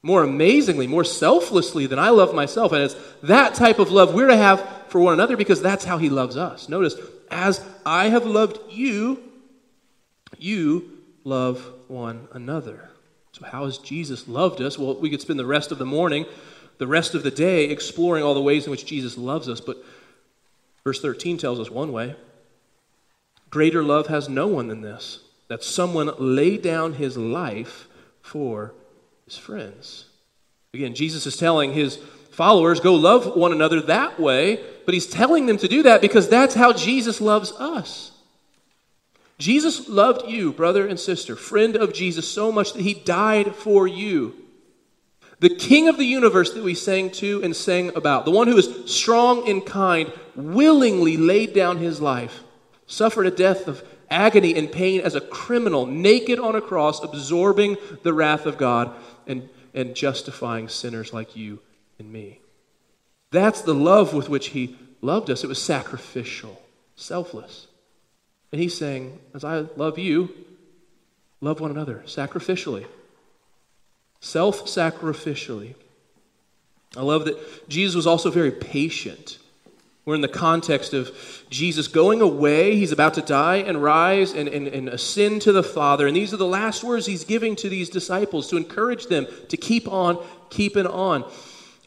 More 0.01 0.23
amazingly, 0.23 0.87
more 0.87 1.03
selflessly 1.03 1.85
than 1.85 1.99
I 1.99 2.09
love 2.09 2.33
myself. 2.33 2.71
And 2.71 2.83
it's 2.83 2.95
that 3.23 3.53
type 3.55 3.79
of 3.79 3.91
love 3.91 4.13
we're 4.13 4.27
to 4.27 4.37
have 4.37 4.65
for 4.87 4.99
one 5.01 5.13
another 5.13 5.35
because 5.35 5.61
that's 5.61 5.85
how 5.85 5.97
he 5.97 6.09
loves 6.09 6.37
us. 6.37 6.69
Notice, 6.69 6.95
as 7.29 7.63
I 7.85 8.09
have 8.09 8.25
loved 8.25 8.59
you, 8.71 9.21
you 10.37 10.89
love 11.23 11.65
one 11.87 12.27
another. 12.33 12.89
So, 13.33 13.45
how 13.45 13.65
has 13.65 13.77
Jesus 13.77 14.27
loved 14.27 14.61
us? 14.61 14.79
Well, 14.79 14.95
we 14.95 15.09
could 15.09 15.21
spend 15.21 15.39
the 15.39 15.45
rest 15.45 15.71
of 15.71 15.77
the 15.77 15.85
morning, 15.85 16.25
the 16.77 16.87
rest 16.87 17.13
of 17.13 17.23
the 17.23 17.31
day 17.31 17.65
exploring 17.65 18.23
all 18.23 18.33
the 18.33 18.41
ways 18.41 18.65
in 18.65 18.71
which 18.71 18.85
Jesus 18.85 19.17
loves 19.17 19.49
us, 19.49 19.59
but 19.59 19.77
Verse 20.83 21.01
13 21.01 21.37
tells 21.37 21.59
us 21.59 21.69
one 21.69 21.91
way 21.91 22.15
Greater 23.49 23.83
love 23.83 24.07
has 24.07 24.29
no 24.29 24.47
one 24.47 24.67
than 24.67 24.81
this, 24.81 25.19
that 25.47 25.63
someone 25.63 26.11
lay 26.17 26.57
down 26.57 26.93
his 26.93 27.17
life 27.17 27.87
for 28.21 28.73
his 29.25 29.37
friends. 29.37 30.05
Again, 30.73 30.93
Jesus 30.93 31.25
is 31.25 31.37
telling 31.37 31.73
his 31.73 31.97
followers, 32.31 32.79
go 32.79 32.93
love 32.93 33.35
one 33.35 33.51
another 33.51 33.81
that 33.81 34.19
way, 34.19 34.63
but 34.85 34.93
he's 34.93 35.07
telling 35.07 35.45
them 35.47 35.57
to 35.57 35.67
do 35.67 35.83
that 35.83 36.01
because 36.01 36.29
that's 36.29 36.53
how 36.53 36.73
Jesus 36.73 37.19
loves 37.19 37.51
us. 37.53 38.11
Jesus 39.39 39.87
loved 39.87 40.29
you, 40.29 40.51
brother 40.51 40.85
and 40.85 40.99
sister, 40.99 41.35
friend 41.35 41.75
of 41.75 41.93
Jesus, 41.93 42.27
so 42.27 42.51
much 42.51 42.73
that 42.73 42.81
he 42.81 42.93
died 42.93 43.55
for 43.55 43.87
you. 43.87 44.35
The 45.39 45.49
King 45.49 45.87
of 45.87 45.97
the 45.97 46.05
universe 46.05 46.53
that 46.53 46.63
we 46.63 46.75
sang 46.75 47.11
to 47.11 47.41
and 47.43 47.55
sang 47.55 47.95
about, 47.95 48.25
the 48.25 48.31
one 48.31 48.47
who 48.47 48.57
is 48.57 48.91
strong 48.93 49.49
and 49.49 49.65
kind, 49.65 50.11
willingly 50.35 51.15
laid 51.15 51.53
down 51.53 51.77
his 51.77 52.01
life, 52.01 52.43
suffered 52.87 53.25
a 53.25 53.31
death 53.31 53.67
of 53.67 53.83
agony 54.09 54.55
and 54.55 54.69
pain 54.69 54.99
as 54.99 55.15
a 55.15 55.21
criminal, 55.21 55.85
naked 55.85 56.39
on 56.39 56.55
a 56.55 56.61
cross, 56.61 57.01
absorbing 57.03 57.77
the 58.03 58.13
wrath 58.13 58.45
of 58.45 58.57
God 58.57 58.93
and, 59.27 59.47
and 59.73 59.95
justifying 59.95 60.67
sinners 60.67 61.13
like 61.13 61.37
you 61.37 61.59
and 61.99 62.11
me. 62.11 62.41
That's 63.31 63.61
the 63.61 63.75
love 63.75 64.13
with 64.13 64.27
which 64.27 64.47
he 64.47 64.75
loved 65.01 65.29
us. 65.29 65.43
It 65.43 65.47
was 65.47 65.61
sacrificial, 65.61 66.61
selfless. 66.95 67.67
And 68.51 68.59
he's 68.59 68.75
saying, 68.75 69.19
as 69.33 69.45
I 69.45 69.59
love 69.77 69.97
you, 69.97 70.33
love 71.39 71.61
one 71.61 71.71
another 71.71 72.03
sacrificially 72.07 72.85
self 74.19 74.65
sacrificially. 74.65 75.75
I 76.97 77.01
love 77.01 77.25
that 77.25 77.69
Jesus 77.69 77.95
was 77.95 78.07
also 78.07 78.31
very 78.31 78.51
patient. 78.51 79.37
We're 80.05 80.15
in 80.15 80.21
the 80.21 80.27
context 80.27 80.95
of 80.95 81.15
Jesus 81.51 81.87
going 81.87 82.21
away. 82.21 82.75
He's 82.75 82.91
about 82.91 83.13
to 83.13 83.21
die 83.21 83.57
and 83.57 83.83
rise 83.83 84.33
and, 84.33 84.49
and, 84.49 84.67
and 84.67 84.89
ascend 84.89 85.43
to 85.43 85.51
the 85.51 85.61
Father. 85.61 86.07
And 86.07 86.15
these 86.15 86.33
are 86.33 86.37
the 86.37 86.47
last 86.47 86.83
words 86.83 87.05
he's 87.05 87.23
giving 87.23 87.55
to 87.57 87.69
these 87.69 87.89
disciples 87.89 88.49
to 88.49 88.57
encourage 88.57 89.05
them 89.05 89.27
to 89.49 89.57
keep 89.57 89.87
on 89.87 90.17
keeping 90.49 90.87
on. 90.87 91.29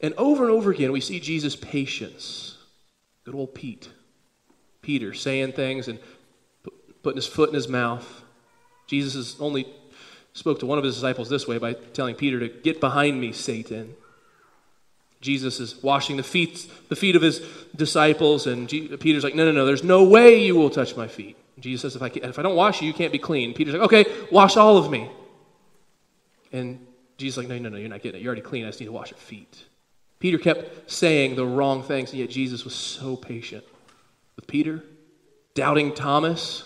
And 0.02 0.14
over 0.14 0.44
and 0.44 0.52
over 0.52 0.70
again, 0.70 0.92
we 0.92 1.00
see 1.00 1.18
Jesus' 1.18 1.56
patience. 1.56 2.58
Good 3.24 3.34
old 3.34 3.54
Pete. 3.54 3.90
Peter 4.82 5.14
saying 5.14 5.52
things 5.52 5.88
and 5.88 5.98
putting 7.02 7.16
his 7.16 7.26
foot 7.26 7.48
in 7.48 7.54
his 7.56 7.68
mouth. 7.68 8.22
Jesus 8.86 9.14
is 9.14 9.40
only 9.40 9.66
spoke 10.34 10.60
to 10.60 10.66
one 10.66 10.78
of 10.78 10.84
his 10.84 10.94
disciples 10.94 11.28
this 11.28 11.46
way 11.46 11.58
by 11.58 11.74
telling 11.74 12.14
Peter 12.14 12.40
to 12.40 12.48
get 12.48 12.80
behind 12.80 13.20
me, 13.20 13.32
Satan. 13.32 13.94
Jesus 15.20 15.60
is 15.60 15.80
washing 15.82 16.16
the 16.16 16.22
feet, 16.22 16.68
the 16.88 16.96
feet 16.96 17.14
of 17.14 17.22
his 17.22 17.40
disciples, 17.76 18.46
and 18.46 18.68
Peter's 18.68 19.22
like, 19.22 19.36
No, 19.36 19.44
no, 19.44 19.52
no, 19.52 19.64
there's 19.64 19.84
no 19.84 20.02
way 20.02 20.44
you 20.44 20.56
will 20.56 20.70
touch 20.70 20.96
my 20.96 21.06
feet. 21.06 21.36
Jesus 21.60 21.82
says, 21.82 21.96
if 21.96 22.02
I, 22.02 22.10
if 22.26 22.38
I 22.38 22.42
don't 22.42 22.56
wash 22.56 22.80
you, 22.80 22.88
you 22.88 22.94
can't 22.94 23.12
be 23.12 23.18
clean. 23.18 23.54
Peter's 23.54 23.74
like, 23.74 23.84
Okay, 23.84 24.04
wash 24.32 24.56
all 24.56 24.78
of 24.78 24.90
me. 24.90 25.08
And 26.50 26.84
Jesus 27.18 27.38
like, 27.38 27.48
No, 27.48 27.56
no, 27.58 27.68
no, 27.68 27.76
you're 27.76 27.88
not 27.88 28.02
getting 28.02 28.20
it. 28.20 28.24
You're 28.24 28.30
already 28.30 28.42
clean. 28.42 28.64
I 28.64 28.68
just 28.68 28.80
need 28.80 28.86
to 28.86 28.92
wash 28.92 29.10
your 29.10 29.18
feet. 29.18 29.64
Peter 30.18 30.38
kept 30.38 30.90
saying 30.90 31.36
the 31.36 31.46
wrong 31.46 31.82
things, 31.82 32.10
and 32.10 32.18
yet 32.18 32.30
Jesus 32.30 32.64
was 32.64 32.74
so 32.74 33.16
patient 33.16 33.64
with 34.36 34.46
Peter, 34.46 34.82
doubting 35.54 35.94
Thomas, 35.94 36.64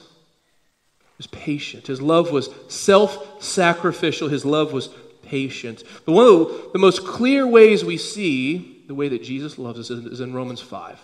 was 1.18 1.26
patient. 1.28 1.86
His 1.86 2.00
love 2.00 2.30
was 2.30 2.50
self 2.68 3.42
sacrificial. 3.42 4.28
His 4.28 4.44
love 4.44 4.72
was 4.72 4.90
patient. 5.22 5.82
But 6.04 6.12
one 6.12 6.26
of 6.26 6.72
the 6.72 6.78
most 6.78 7.06
clear 7.06 7.46
ways 7.46 7.84
we 7.84 7.96
see 7.96 8.84
the 8.86 8.94
way 8.94 9.08
that 9.08 9.22
Jesus 9.22 9.58
loves 9.58 9.78
us 9.78 9.90
is 9.90 10.20
in 10.20 10.32
Romans 10.32 10.60
5. 10.60 10.98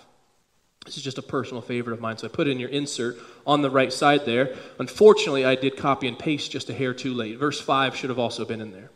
This 0.84 0.96
is 0.96 1.02
just 1.02 1.18
a 1.18 1.22
personal 1.22 1.62
favorite 1.62 1.94
of 1.94 2.00
mine, 2.00 2.18
so 2.18 2.26
I 2.26 2.30
put 2.30 2.48
it 2.48 2.50
in 2.50 2.58
your 2.58 2.68
insert 2.68 3.16
on 3.46 3.62
the 3.62 3.70
right 3.70 3.92
side 3.92 4.24
there. 4.24 4.56
Unfortunately, 4.78 5.44
I 5.44 5.54
did 5.54 5.76
copy 5.76 6.08
and 6.08 6.18
paste 6.18 6.50
just 6.50 6.70
a 6.70 6.74
hair 6.74 6.92
too 6.92 7.14
late. 7.14 7.38
Verse 7.38 7.60
5 7.60 7.94
should 7.94 8.10
have 8.10 8.18
also 8.18 8.44
been 8.44 8.60
in 8.60 8.72
there. 8.72 8.90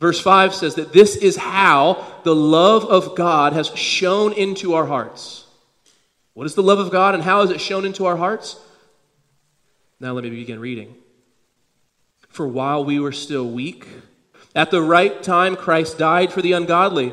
Verse 0.00 0.20
5 0.20 0.54
says 0.54 0.76
that 0.76 0.92
this 0.92 1.16
is 1.16 1.36
how 1.36 2.04
the 2.22 2.34
love 2.34 2.84
of 2.84 3.14
God 3.16 3.52
has 3.52 3.68
shown 3.76 4.32
into 4.32 4.74
our 4.74 4.86
hearts. 4.86 5.46
What 6.34 6.46
is 6.46 6.54
the 6.54 6.62
love 6.62 6.78
of 6.78 6.90
God 6.90 7.14
and 7.14 7.22
how 7.22 7.42
is 7.42 7.50
it 7.50 7.60
shown 7.60 7.84
into 7.84 8.06
our 8.06 8.16
hearts? 8.16 8.60
Now 10.00 10.12
let 10.12 10.22
me 10.22 10.30
begin 10.30 10.60
reading. 10.60 10.94
For 12.28 12.46
while 12.46 12.84
we 12.84 13.00
were 13.00 13.12
still 13.12 13.50
weak, 13.50 13.86
at 14.54 14.70
the 14.70 14.82
right 14.82 15.20
time 15.22 15.56
Christ 15.56 15.98
died 15.98 16.32
for 16.32 16.40
the 16.40 16.52
ungodly. 16.52 17.12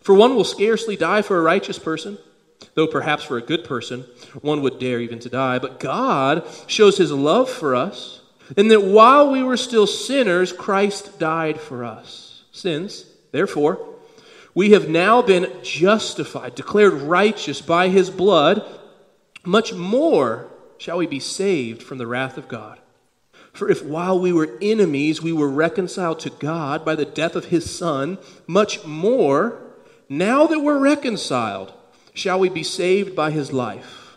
For 0.00 0.14
one 0.14 0.36
will 0.36 0.44
scarcely 0.44 0.96
die 0.96 1.22
for 1.22 1.36
a 1.36 1.42
righteous 1.42 1.80
person, 1.80 2.18
though 2.74 2.86
perhaps 2.86 3.24
for 3.24 3.38
a 3.38 3.42
good 3.42 3.64
person 3.64 4.04
one 4.40 4.62
would 4.62 4.78
dare 4.78 5.00
even 5.00 5.18
to 5.20 5.28
die. 5.28 5.58
But 5.58 5.80
God 5.80 6.46
shows 6.68 6.96
his 6.96 7.10
love 7.10 7.50
for 7.50 7.74
us, 7.74 8.20
in 8.56 8.68
that 8.68 8.84
while 8.84 9.30
we 9.30 9.42
were 9.42 9.56
still 9.56 9.86
sinners, 9.88 10.52
Christ 10.52 11.18
died 11.18 11.60
for 11.60 11.84
us. 11.84 12.44
Since, 12.52 13.04
therefore, 13.32 13.84
we 14.54 14.72
have 14.72 14.88
now 14.88 15.22
been 15.22 15.50
justified, 15.62 16.54
declared 16.54 16.92
righteous 16.94 17.60
by 17.60 17.88
his 17.88 18.10
blood, 18.10 18.64
much 19.44 19.72
more 19.72 20.51
shall 20.82 20.98
we 20.98 21.06
be 21.06 21.20
saved 21.20 21.80
from 21.80 21.98
the 21.98 22.08
wrath 22.08 22.36
of 22.36 22.48
God. 22.48 22.80
For 23.52 23.70
if 23.70 23.84
while 23.84 24.18
we 24.18 24.32
were 24.32 24.58
enemies 24.60 25.22
we 25.22 25.32
were 25.32 25.48
reconciled 25.48 26.18
to 26.20 26.30
God 26.30 26.84
by 26.84 26.96
the 26.96 27.04
death 27.04 27.36
of 27.36 27.46
his 27.46 27.72
Son, 27.72 28.18
much 28.48 28.84
more, 28.84 29.62
now 30.08 30.44
that 30.48 30.58
we're 30.58 30.80
reconciled, 30.80 31.72
shall 32.14 32.40
we 32.40 32.48
be 32.48 32.64
saved 32.64 33.14
by 33.14 33.30
his 33.30 33.52
life. 33.52 34.16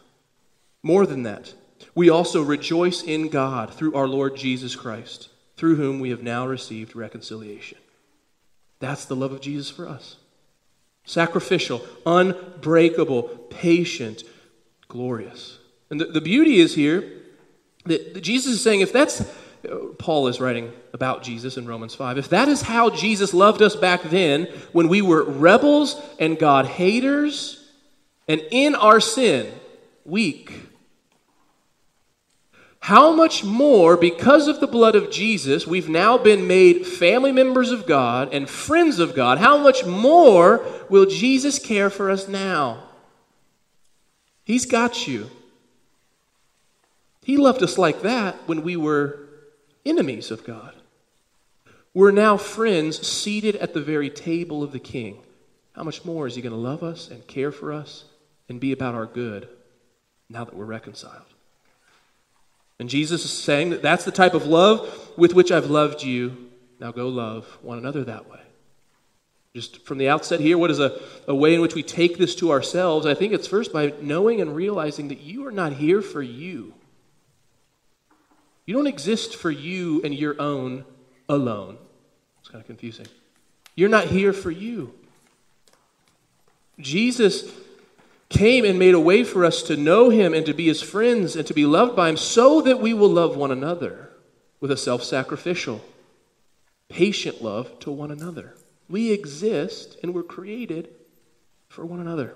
More 0.81 1.05
than 1.05 1.21
that, 1.21 1.53
we 1.93 2.09
also 2.09 2.41
rejoice 2.41 3.03
in 3.03 3.29
God 3.29 3.71
through 3.71 3.93
our 3.93 4.07
Lord 4.07 4.35
Jesus 4.35 4.75
Christ, 4.75 5.29
through 5.57 5.75
whom 5.75 5.99
we 5.99 6.09
have 6.09 6.23
now 6.23 6.47
received 6.47 6.95
reconciliation. 6.95 7.77
That's 8.79 9.05
the 9.05 9.15
love 9.15 9.31
of 9.31 9.41
Jesus 9.41 9.69
for 9.69 9.87
us 9.87 10.15
sacrificial, 11.07 11.85
unbreakable, 12.07 13.23
patient, 13.51 14.23
glorious. 14.87 15.59
And 15.89 15.99
the, 15.99 16.05
the 16.05 16.21
beauty 16.21 16.59
is 16.59 16.75
here 16.75 17.03
that, 17.85 18.13
that 18.13 18.21
Jesus 18.21 18.53
is 18.53 18.63
saying 18.63 18.81
if 18.81 18.91
that's, 18.91 19.23
Paul 19.97 20.27
is 20.27 20.39
writing 20.39 20.71
about 20.93 21.23
Jesus 21.23 21.57
in 21.57 21.67
Romans 21.67 21.95
5, 21.95 22.17
if 22.17 22.29
that 22.29 22.47
is 22.47 22.63
how 22.63 22.89
Jesus 22.89 23.33
loved 23.33 23.61
us 23.61 23.75
back 23.75 24.03
then 24.03 24.45
when 24.71 24.87
we 24.87 25.01
were 25.01 25.23
rebels 25.23 26.01
and 26.19 26.37
God 26.39 26.65
haters 26.65 27.71
and 28.27 28.41
in 28.51 28.75
our 28.75 28.99
sin, 28.99 29.51
weak, 30.03 30.51
how 32.85 33.11
much 33.11 33.43
more, 33.43 33.97
because 33.97 34.47
of 34.47 34.59
the 34.59 34.67
blood 34.67 34.95
of 34.95 35.09
Jesus, 35.09 35.65
we've 35.65 35.89
now 35.89 36.19
been 36.19 36.47
made 36.47 36.85
family 36.85 37.31
members 37.31 37.71
of 37.71 37.87
God 37.87 38.31
and 38.31 38.47
friends 38.47 38.99
of 38.99 39.15
God, 39.15 39.39
how 39.39 39.57
much 39.57 39.85
more 39.85 40.63
will 40.87 41.07
Jesus 41.07 41.57
care 41.57 41.89
for 41.89 42.11
us 42.11 42.27
now? 42.27 42.83
He's 44.43 44.67
got 44.67 45.07
you. 45.07 45.31
He 47.25 47.37
loved 47.37 47.63
us 47.63 47.79
like 47.79 48.03
that 48.03 48.35
when 48.45 48.61
we 48.61 48.75
were 48.75 49.17
enemies 49.83 50.29
of 50.29 50.43
God. 50.43 50.75
We're 51.91 52.11
now 52.11 52.37
friends 52.37 53.05
seated 53.05 53.55
at 53.55 53.73
the 53.73 53.81
very 53.81 54.11
table 54.11 54.61
of 54.61 54.71
the 54.71 54.79
King. 54.79 55.23
How 55.73 55.81
much 55.81 56.05
more 56.05 56.27
is 56.27 56.35
He 56.35 56.43
going 56.43 56.53
to 56.53 56.59
love 56.59 56.83
us 56.83 57.09
and 57.09 57.25
care 57.25 57.51
for 57.51 57.73
us 57.73 58.03
and 58.47 58.59
be 58.59 58.71
about 58.71 58.93
our 58.93 59.07
good 59.07 59.49
now 60.29 60.43
that 60.43 60.55
we're 60.55 60.65
reconciled? 60.65 61.25
And 62.77 62.89
Jesus 62.89 63.25
is 63.25 63.31
saying 63.31 63.71
that 63.71 63.81
that's 63.81 64.05
the 64.05 64.11
type 64.11 64.35
of 64.35 64.45
love 64.45 65.09
with 65.17 65.33
which 65.33 65.51
I've 65.51 65.71
loved 65.71 66.03
you. 66.03 66.51
Now 66.79 66.91
go 66.91 67.07
love 67.07 67.57
one 67.63 67.79
another 67.79 68.03
that 68.03 68.29
way. 68.29 68.41
Just 69.55 69.83
from 69.83 69.97
the 69.97 70.09
outset 70.09 70.41
here, 70.41 70.59
what 70.59 70.69
is 70.69 70.79
a, 70.79 71.01
a 71.27 71.33
way 71.33 71.55
in 71.55 71.61
which 71.61 71.73
we 71.73 71.81
take 71.81 72.19
this 72.19 72.35
to 72.35 72.51
ourselves? 72.51 73.07
I 73.07 73.15
think 73.15 73.33
it's 73.33 73.47
first 73.47 73.73
by 73.73 73.93
knowing 73.99 74.41
and 74.41 74.55
realizing 74.55 75.07
that 75.07 75.21
you 75.21 75.47
are 75.47 75.51
not 75.51 75.73
here 75.73 76.03
for 76.03 76.21
you. 76.21 76.75
You 78.65 78.73
don't 78.73 78.87
exist 78.87 79.35
for 79.35 79.51
you 79.51 80.01
and 80.03 80.13
your 80.13 80.39
own 80.41 80.85
alone. 81.29 81.77
It's 82.39 82.49
kind 82.49 82.61
of 82.61 82.67
confusing. 82.67 83.07
You're 83.75 83.89
not 83.89 84.05
here 84.05 84.33
for 84.33 84.51
you. 84.51 84.93
Jesus 86.79 87.51
came 88.29 88.65
and 88.65 88.79
made 88.79 88.93
a 88.93 88.99
way 88.99 89.23
for 89.23 89.45
us 89.45 89.61
to 89.63 89.77
know 89.77 90.09
him 90.09 90.33
and 90.33 90.45
to 90.45 90.53
be 90.53 90.67
his 90.67 90.81
friends 90.81 91.35
and 91.35 91.45
to 91.47 91.53
be 91.53 91.65
loved 91.65 91.95
by 91.95 92.09
him 92.09 92.17
so 92.17 92.61
that 92.61 92.79
we 92.79 92.93
will 92.93 93.09
love 93.09 93.37
one 93.37 93.51
another 93.51 94.09
with 94.59 94.71
a 94.71 94.77
self 94.77 95.03
sacrificial, 95.03 95.81
patient 96.89 97.41
love 97.41 97.79
to 97.79 97.91
one 97.91 98.11
another. 98.11 98.55
We 98.89 99.11
exist 99.11 99.97
and 100.01 100.13
were 100.13 100.23
created 100.23 100.89
for 101.69 101.85
one 101.85 101.99
another 101.99 102.35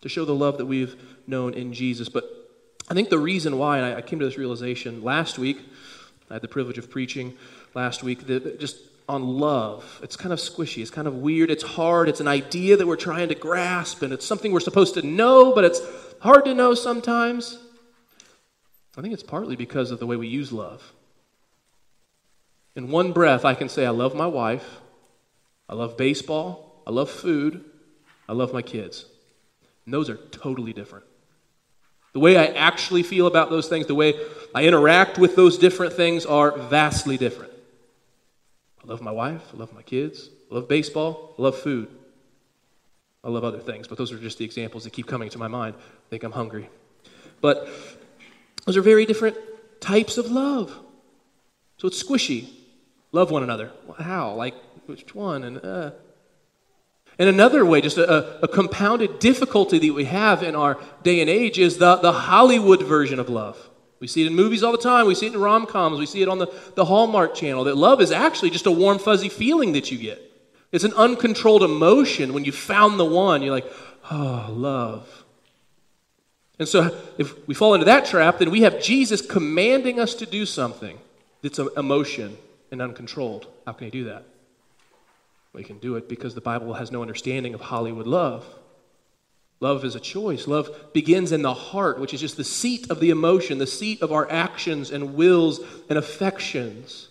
to 0.00 0.08
show 0.08 0.24
the 0.24 0.34
love 0.34 0.58
that 0.58 0.66
we've 0.66 0.96
known 1.26 1.54
in 1.54 1.72
Jesus. 1.72 2.08
But 2.08 2.43
I 2.88 2.94
think 2.94 3.08
the 3.08 3.18
reason 3.18 3.58
why, 3.58 3.78
and 3.78 3.96
I 3.96 4.02
came 4.02 4.18
to 4.18 4.24
this 4.24 4.36
realization 4.36 5.02
last 5.02 5.38
week, 5.38 5.58
I 6.30 6.34
had 6.34 6.42
the 6.42 6.48
privilege 6.48 6.78
of 6.78 6.90
preaching 6.90 7.34
last 7.74 8.02
week, 8.02 8.26
that 8.26 8.60
just 8.60 8.76
on 9.08 9.22
love. 9.38 10.00
It's 10.02 10.16
kind 10.16 10.32
of 10.32 10.38
squishy, 10.38 10.82
it's 10.82 10.90
kind 10.90 11.06
of 11.06 11.16
weird, 11.16 11.50
it's 11.50 11.62
hard, 11.62 12.08
it's 12.08 12.20
an 12.20 12.28
idea 12.28 12.76
that 12.76 12.86
we're 12.86 12.96
trying 12.96 13.28
to 13.28 13.34
grasp, 13.34 14.02
and 14.02 14.12
it's 14.12 14.26
something 14.26 14.52
we're 14.52 14.60
supposed 14.60 14.94
to 14.94 15.02
know, 15.02 15.54
but 15.54 15.64
it's 15.64 15.80
hard 16.20 16.44
to 16.46 16.54
know 16.54 16.74
sometimes. 16.74 17.58
I 18.96 19.02
think 19.02 19.12
it's 19.12 19.22
partly 19.22 19.56
because 19.56 19.90
of 19.90 19.98
the 19.98 20.06
way 20.06 20.16
we 20.16 20.28
use 20.28 20.52
love. 20.52 20.92
In 22.76 22.90
one 22.90 23.12
breath, 23.12 23.44
I 23.44 23.54
can 23.54 23.68
say, 23.68 23.86
I 23.86 23.90
love 23.90 24.14
my 24.14 24.26
wife, 24.26 24.80
I 25.68 25.74
love 25.74 25.96
baseball, 25.96 26.82
I 26.86 26.90
love 26.90 27.10
food, 27.10 27.64
I 28.28 28.32
love 28.32 28.52
my 28.52 28.62
kids. 28.62 29.06
And 29.84 29.92
those 29.92 30.08
are 30.08 30.16
totally 30.16 30.72
different. 30.72 31.04
The 32.14 32.20
way 32.20 32.38
I 32.38 32.46
actually 32.46 33.02
feel 33.02 33.26
about 33.26 33.50
those 33.50 33.68
things, 33.68 33.86
the 33.86 33.94
way 33.94 34.14
I 34.54 34.64
interact 34.64 35.18
with 35.18 35.34
those 35.34 35.58
different 35.58 35.92
things 35.92 36.24
are 36.24 36.56
vastly 36.56 37.18
different. 37.18 37.52
I 38.82 38.86
love 38.86 39.02
my 39.02 39.10
wife, 39.10 39.42
I 39.52 39.56
love 39.56 39.74
my 39.74 39.82
kids, 39.82 40.30
I 40.50 40.54
love 40.54 40.68
baseball, 40.68 41.34
I 41.38 41.42
love 41.42 41.58
food. 41.58 41.88
I 43.24 43.30
love 43.30 43.42
other 43.42 43.58
things, 43.58 43.88
but 43.88 43.98
those 43.98 44.12
are 44.12 44.18
just 44.18 44.38
the 44.38 44.44
examples 44.44 44.84
that 44.84 44.92
keep 44.92 45.06
coming 45.06 45.28
to 45.30 45.38
my 45.38 45.48
mind. 45.48 45.74
I 45.76 46.08
think 46.10 46.22
I'm 46.22 46.32
hungry. 46.32 46.68
But 47.40 47.68
those 48.64 48.76
are 48.76 48.82
very 48.82 49.06
different 49.06 49.36
types 49.80 50.16
of 50.16 50.30
love. 50.30 50.78
So 51.78 51.88
it's 51.88 52.00
squishy. 52.00 52.50
Love 53.10 53.30
one 53.30 53.42
another. 53.42 53.72
How? 53.98 54.34
Like, 54.34 54.54
which 54.86 55.14
one? 55.14 55.42
And, 55.44 55.64
uh, 55.64 55.90
and 57.18 57.28
another 57.28 57.64
way, 57.64 57.80
just 57.80 57.96
a, 57.96 58.42
a, 58.42 58.48
compounded 58.48 59.20
difficulty 59.20 59.78
that 59.78 59.94
we 59.94 60.04
have 60.06 60.42
in 60.42 60.56
our 60.56 60.78
day 61.04 61.20
and 61.20 61.30
age 61.30 61.58
is 61.58 61.78
the, 61.78 61.96
the 61.96 62.12
Hollywood 62.12 62.82
version 62.82 63.20
of 63.20 63.28
love. 63.28 63.70
We 64.00 64.08
see 64.08 64.24
it 64.24 64.26
in 64.26 64.34
movies 64.34 64.64
all 64.64 64.72
the 64.72 64.78
time. 64.78 65.06
We 65.06 65.14
see 65.14 65.26
it 65.26 65.34
in 65.34 65.40
rom 65.40 65.66
coms. 65.66 65.98
We 65.98 66.06
see 66.06 66.22
it 66.22 66.28
on 66.28 66.38
the, 66.38 66.48
the 66.74 66.84
Hallmark 66.84 67.34
channel 67.34 67.64
that 67.64 67.76
love 67.76 68.00
is 68.00 68.10
actually 68.10 68.50
just 68.50 68.66
a 68.66 68.70
warm, 68.70 68.98
fuzzy 68.98 69.28
feeling 69.28 69.72
that 69.72 69.92
you 69.92 69.98
get. 69.98 70.20
It's 70.72 70.82
an 70.82 70.92
uncontrolled 70.94 71.62
emotion 71.62 72.34
when 72.34 72.44
you 72.44 72.50
found 72.50 72.98
the 72.98 73.04
one. 73.04 73.42
You're 73.42 73.54
like, 73.54 73.72
oh, 74.10 74.48
love. 74.50 75.24
And 76.58 76.68
so 76.68 76.96
if 77.16 77.46
we 77.46 77.54
fall 77.54 77.74
into 77.74 77.86
that 77.86 78.06
trap, 78.06 78.38
then 78.38 78.50
we 78.50 78.62
have 78.62 78.82
Jesus 78.82 79.22
commanding 79.22 80.00
us 80.00 80.14
to 80.16 80.26
do 80.26 80.46
something 80.46 80.98
that's 81.42 81.60
an 81.60 81.68
emotion 81.76 82.36
and 82.72 82.82
uncontrolled. 82.82 83.46
How 83.66 83.72
can 83.72 83.86
he 83.86 83.90
do 83.90 84.04
that? 84.04 84.24
We 85.54 85.62
can 85.62 85.78
do 85.78 85.94
it 85.96 86.08
because 86.08 86.34
the 86.34 86.40
Bible 86.40 86.74
has 86.74 86.90
no 86.90 87.00
understanding 87.00 87.54
of 87.54 87.60
Hollywood 87.60 88.06
love. 88.06 88.44
Love 89.60 89.84
is 89.84 89.94
a 89.94 90.00
choice. 90.00 90.48
Love 90.48 90.92
begins 90.92 91.30
in 91.32 91.42
the 91.42 91.54
heart, 91.54 91.98
which 91.98 92.12
is 92.12 92.20
just 92.20 92.36
the 92.36 92.44
seat 92.44 92.90
of 92.90 93.00
the 93.00 93.10
emotion, 93.10 93.58
the 93.58 93.66
seat 93.66 94.02
of 94.02 94.12
our 94.12 94.30
actions 94.30 94.90
and 94.90 95.14
wills 95.14 95.60
and 95.88 95.96
affections. 95.96 97.08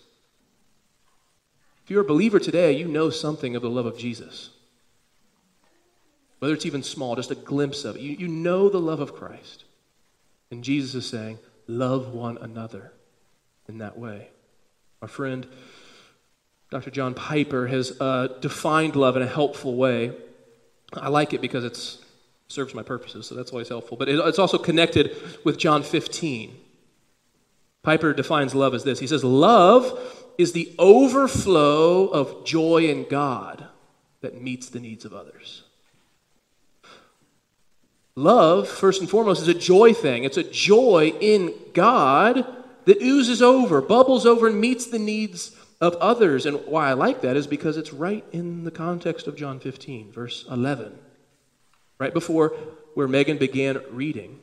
If 1.83 1.89
you're 1.89 2.01
a 2.01 2.05
believer 2.05 2.37
today, 2.37 2.73
you 2.73 2.87
know 2.87 3.09
something 3.09 3.55
of 3.55 3.61
the 3.61 3.69
love 3.69 3.85
of 3.85 3.97
Jesus. 3.97 4.49
Whether 6.39 6.53
it's 6.53 6.65
even 6.65 6.83
small, 6.83 7.15
just 7.15 7.31
a 7.31 7.35
glimpse 7.35 7.85
of 7.85 7.95
it. 7.95 8.01
You, 8.01 8.11
you 8.11 8.27
know 8.27 8.67
the 8.67 8.79
love 8.79 8.99
of 8.99 9.15
Christ. 9.15 9.63
And 10.51 10.63
Jesus 10.63 10.93
is 10.93 11.09
saying, 11.09 11.39
love 11.65 12.13
one 12.13 12.37
another 12.37 12.91
in 13.69 13.77
that 13.77 13.97
way. 13.97 14.27
Our 15.01 15.07
friend 15.07 15.47
Dr. 16.73 16.89
John 16.89 17.13
Piper 17.13 17.67
has 17.67 17.95
uh, 18.01 18.29
defined 18.41 18.95
love 18.95 19.15
in 19.15 19.21
a 19.21 19.27
helpful 19.27 19.75
way. 19.75 20.11
I 20.91 21.09
like 21.09 21.31
it 21.31 21.39
because 21.39 21.63
it 21.63 21.77
serves 22.47 22.73
my 22.73 22.81
purposes, 22.81 23.27
so 23.27 23.35
that's 23.35 23.51
always 23.51 23.69
helpful. 23.69 23.95
But 23.95 24.09
it, 24.09 24.17
it's 24.25 24.39
also 24.39 24.57
connected 24.57 25.15
with 25.43 25.59
John 25.59 25.83
15. 25.83 26.55
Piper 27.83 28.11
defines 28.11 28.55
love 28.55 28.73
as 28.73 28.83
this 28.83 28.97
He 28.97 29.05
says, 29.05 29.23
Love 29.23 29.99
is 30.39 30.53
the 30.53 30.73
overflow 30.79 32.07
of 32.07 32.43
joy 32.43 32.87
in 32.87 33.07
God 33.07 33.67
that 34.21 34.41
meets 34.41 34.69
the 34.69 34.79
needs 34.79 35.05
of 35.05 35.13
others. 35.13 35.61
Love, 38.15 38.67
first 38.67 38.99
and 38.99 39.07
foremost, 39.07 39.43
is 39.43 39.47
a 39.47 39.53
joy 39.53 39.93
thing. 39.93 40.23
It's 40.23 40.37
a 40.37 40.43
joy 40.43 41.13
in 41.21 41.53
God 41.75 42.47
that 42.85 42.99
oozes 42.99 43.43
over, 43.43 43.79
bubbles 43.79 44.25
over, 44.25 44.47
and 44.47 44.59
meets 44.59 44.87
the 44.87 44.97
needs 44.97 45.55
of 45.83 45.95
others. 45.95 46.45
And 46.45 46.65
why 46.65 46.87
I 46.89 46.93
like 46.93 47.21
that 47.21 47.35
is 47.35 47.45
because 47.45 47.75
it's 47.75 47.91
right 47.91 48.23
in 48.31 48.63
the 48.63 48.71
context 48.71 49.27
of 49.27 49.35
John 49.35 49.59
15, 49.59 50.13
verse 50.13 50.45
11. 50.49 50.97
Right 51.99 52.13
before 52.13 52.49
where 52.93 53.07
Megan 53.07 53.37
began 53.37 53.81
reading. 53.91 54.39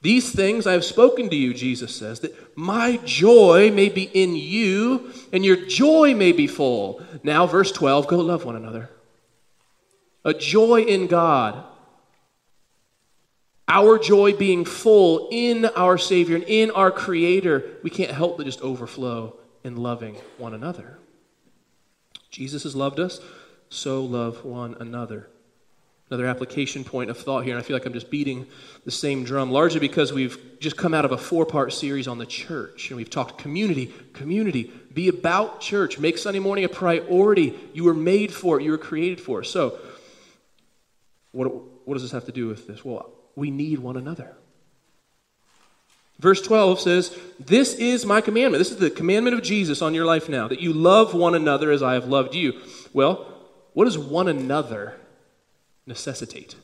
These 0.00 0.32
things 0.32 0.66
I 0.66 0.72
have 0.72 0.84
spoken 0.84 1.28
to 1.28 1.36
you, 1.36 1.52
Jesus 1.52 1.94
says, 1.94 2.20
that 2.20 2.56
my 2.56 2.96
joy 3.04 3.70
may 3.70 3.90
be 3.90 4.04
in 4.04 4.34
you 4.34 5.12
and 5.30 5.44
your 5.44 5.56
joy 5.56 6.14
may 6.14 6.32
be 6.32 6.46
full. 6.46 7.02
Now, 7.22 7.46
verse 7.46 7.70
12 7.70 8.06
go 8.08 8.16
love 8.16 8.46
one 8.46 8.56
another. 8.56 8.88
A 10.24 10.32
joy 10.32 10.82
in 10.82 11.06
God. 11.06 11.64
Our 13.68 13.98
joy 13.98 14.32
being 14.32 14.64
full 14.64 15.28
in 15.30 15.66
our 15.66 15.98
Savior 15.98 16.36
and 16.36 16.44
in 16.44 16.70
our 16.70 16.90
Creator, 16.90 17.78
we 17.82 17.90
can't 17.90 18.10
help 18.10 18.38
but 18.38 18.46
just 18.46 18.62
overflow 18.62 19.36
in 19.64 19.76
loving 19.76 20.16
one 20.38 20.54
another. 20.54 20.98
Jesus 22.30 22.62
has 22.62 22.74
loved 22.74 22.98
us, 22.98 23.20
so 23.68 24.02
love 24.02 24.44
one 24.44 24.76
another. 24.80 25.28
Another 26.10 26.26
application 26.26 26.84
point 26.84 27.08
of 27.08 27.16
thought 27.16 27.44
here, 27.44 27.54
and 27.54 27.62
I 27.62 27.66
feel 27.66 27.74
like 27.74 27.86
I'm 27.86 27.92
just 27.94 28.10
beating 28.10 28.46
the 28.84 28.90
same 28.90 29.24
drum, 29.24 29.50
largely 29.50 29.80
because 29.80 30.12
we've 30.12 30.58
just 30.60 30.76
come 30.76 30.92
out 30.92 31.06
of 31.06 31.12
a 31.12 31.16
four 31.16 31.46
part 31.46 31.72
series 31.72 32.06
on 32.06 32.18
the 32.18 32.26
church, 32.26 32.90
and 32.90 32.98
we've 32.98 33.08
talked 33.08 33.38
community, 33.38 33.94
community, 34.12 34.70
be 34.92 35.08
about 35.08 35.60
church, 35.60 35.98
make 35.98 36.18
Sunday 36.18 36.38
morning 36.38 36.64
a 36.64 36.68
priority. 36.68 37.58
You 37.72 37.84
were 37.84 37.94
made 37.94 38.32
for 38.32 38.60
it, 38.60 38.64
you 38.64 38.72
were 38.72 38.78
created 38.78 39.20
for 39.20 39.40
it. 39.40 39.46
So, 39.46 39.78
what, 41.30 41.46
what 41.86 41.94
does 41.94 42.02
this 42.02 42.12
have 42.12 42.26
to 42.26 42.32
do 42.32 42.46
with 42.46 42.66
this? 42.66 42.84
Well, 42.84 43.10
we 43.34 43.50
need 43.50 43.78
one 43.78 43.96
another. 43.96 44.36
Verse 46.18 46.40
12 46.40 46.80
says, 46.80 47.18
This 47.40 47.74
is 47.74 48.06
my 48.06 48.20
commandment. 48.20 48.60
This 48.60 48.70
is 48.70 48.78
the 48.78 48.90
commandment 48.90 49.36
of 49.36 49.42
Jesus 49.42 49.82
on 49.82 49.94
your 49.94 50.04
life 50.04 50.28
now, 50.28 50.48
that 50.48 50.60
you 50.60 50.72
love 50.72 51.14
one 51.14 51.34
another 51.34 51.70
as 51.70 51.82
I 51.82 51.94
have 51.94 52.06
loved 52.06 52.34
you. 52.34 52.60
Well, 52.92 53.26
what 53.72 53.86
does 53.86 53.98
one 53.98 54.28
another 54.28 54.96
necessitate. 55.86 56.54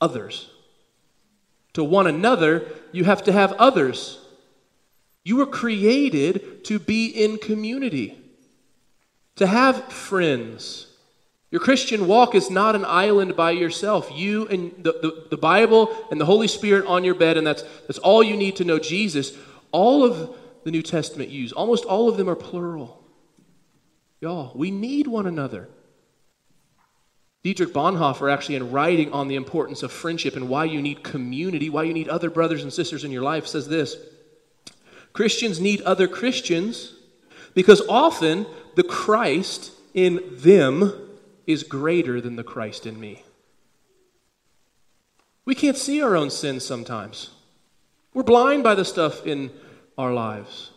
Others. 0.00 0.50
To 1.74 1.84
one 1.84 2.06
another, 2.06 2.66
you 2.92 3.04
have 3.04 3.22
to 3.24 3.32
have 3.32 3.52
others. 3.54 4.18
You 5.24 5.36
were 5.36 5.46
created 5.46 6.64
to 6.64 6.78
be 6.78 7.06
in 7.06 7.38
community, 7.38 8.18
to 9.36 9.46
have 9.46 9.92
friends. 9.92 10.86
Your 11.50 11.60
Christian 11.60 12.06
walk 12.06 12.34
is 12.34 12.50
not 12.50 12.74
an 12.74 12.84
island 12.84 13.36
by 13.36 13.52
yourself. 13.52 14.10
You 14.12 14.48
and 14.48 14.72
the, 14.78 14.92
the, 14.92 15.26
the, 15.30 15.36
Bible 15.36 15.96
and 16.10 16.20
the 16.20 16.24
Holy 16.24 16.48
Spirit 16.48 16.86
on 16.86 17.04
your 17.04 17.14
bed, 17.14 17.36
and 17.36 17.46
that's, 17.46 17.62
that's 17.86 17.98
all 17.98 18.22
you 18.22 18.36
need 18.36 18.56
to 18.56 18.64
know 18.64 18.78
Jesus. 18.78 19.32
All 19.70 20.04
of 20.04 20.36
the 20.64 20.70
New 20.72 20.82
Testament 20.82 21.30
use, 21.30 21.52
almost 21.52 21.84
all 21.84 22.08
of 22.08 22.16
them 22.16 22.28
are 22.28 22.34
plural. 22.34 23.04
Y'all, 24.20 24.52
we 24.56 24.72
need 24.72 25.06
one 25.06 25.26
another. 25.26 25.68
Dietrich 27.44 27.72
Bonhoeffer, 27.72 28.32
actually, 28.32 28.56
in 28.56 28.72
writing 28.72 29.12
on 29.12 29.28
the 29.28 29.36
importance 29.36 29.84
of 29.84 29.92
friendship 29.92 30.34
and 30.34 30.48
why 30.48 30.64
you 30.64 30.82
need 30.82 31.04
community, 31.04 31.70
why 31.70 31.84
you 31.84 31.94
need 31.94 32.08
other 32.08 32.28
brothers 32.28 32.64
and 32.64 32.72
sisters 32.72 33.04
in 33.04 33.12
your 33.12 33.22
life, 33.22 33.46
says 33.46 33.68
this 33.68 33.96
Christians 35.12 35.60
need 35.60 35.80
other 35.82 36.08
Christians 36.08 36.94
because 37.54 37.82
often 37.88 38.46
the 38.74 38.82
Christ 38.82 39.70
in 39.94 40.20
them 40.32 41.05
is 41.46 41.62
greater 41.62 42.20
than 42.20 42.36
the 42.36 42.44
Christ 42.44 42.86
in 42.86 42.98
me. 42.98 43.24
We 45.44 45.54
can't 45.54 45.76
see 45.76 46.02
our 46.02 46.16
own 46.16 46.30
sins 46.30 46.64
sometimes. 46.64 47.30
We're 48.12 48.22
blind 48.22 48.64
by 48.64 48.74
the 48.74 48.84
stuff 48.84 49.26
in 49.26 49.50
our 49.96 50.12
lives. 50.12 50.70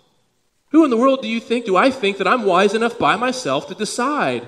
Who 0.71 0.83
in 0.83 0.91
the 0.91 0.97
world 0.97 1.21
do 1.21 1.27
you 1.27 1.39
think, 1.39 1.65
do 1.65 1.75
I 1.75 1.89
think 1.89 2.17
that 2.17 2.27
I'm 2.27 2.45
wise 2.45 2.73
enough 2.73 2.99
by 2.99 3.15
myself 3.15 3.67
to 3.67 3.75
decide 3.75 4.47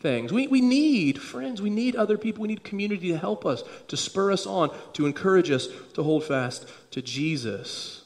things. 0.00 0.32
We, 0.32 0.46
we 0.46 0.60
need 0.60 1.20
friends. 1.20 1.60
We 1.60 1.70
need 1.70 1.96
other 1.96 2.18
people. 2.18 2.42
We 2.42 2.48
need 2.48 2.64
community 2.64 3.08
to 3.08 3.18
help 3.18 3.44
us, 3.44 3.62
to 3.88 3.96
spur 3.96 4.32
us 4.32 4.46
on, 4.46 4.70
to 4.94 5.06
encourage 5.06 5.50
us 5.50 5.68
to 5.94 6.02
hold 6.02 6.24
fast 6.24 6.66
to 6.92 7.02
Jesus. 7.02 8.04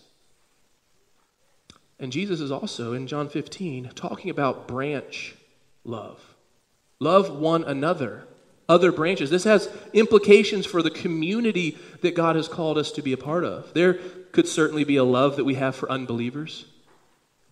And 1.99 2.11
Jesus 2.11 2.41
is 2.41 2.51
also 2.51 2.93
in 2.93 3.07
John 3.07 3.29
15 3.29 3.91
talking 3.95 4.31
about 4.31 4.67
branch 4.67 5.35
love. 5.85 6.32
Love 7.03 7.31
one 7.31 7.65
another, 7.65 8.23
other 8.69 8.93
branches. 8.93 9.29
This 9.29 9.43
has 9.43 9.69
implications 9.93 10.67
for 10.67 10.83
the 10.83 10.91
community 10.91 11.77
that 12.01 12.15
God 12.15 12.37
has 12.37 12.47
called 12.47 12.79
us 12.79 12.93
to 12.93 13.03
be 13.03 13.13
a 13.13 13.17
part 13.17 13.45
of. 13.45 13.75
There 13.75 13.95
could 14.31 14.47
certainly 14.47 14.85
be 14.85 14.95
a 14.95 15.03
love 15.03 15.35
that 15.35 15.45
we 15.45 15.57
have 15.57 15.75
for 15.75 15.91
unbelievers, 15.91 16.65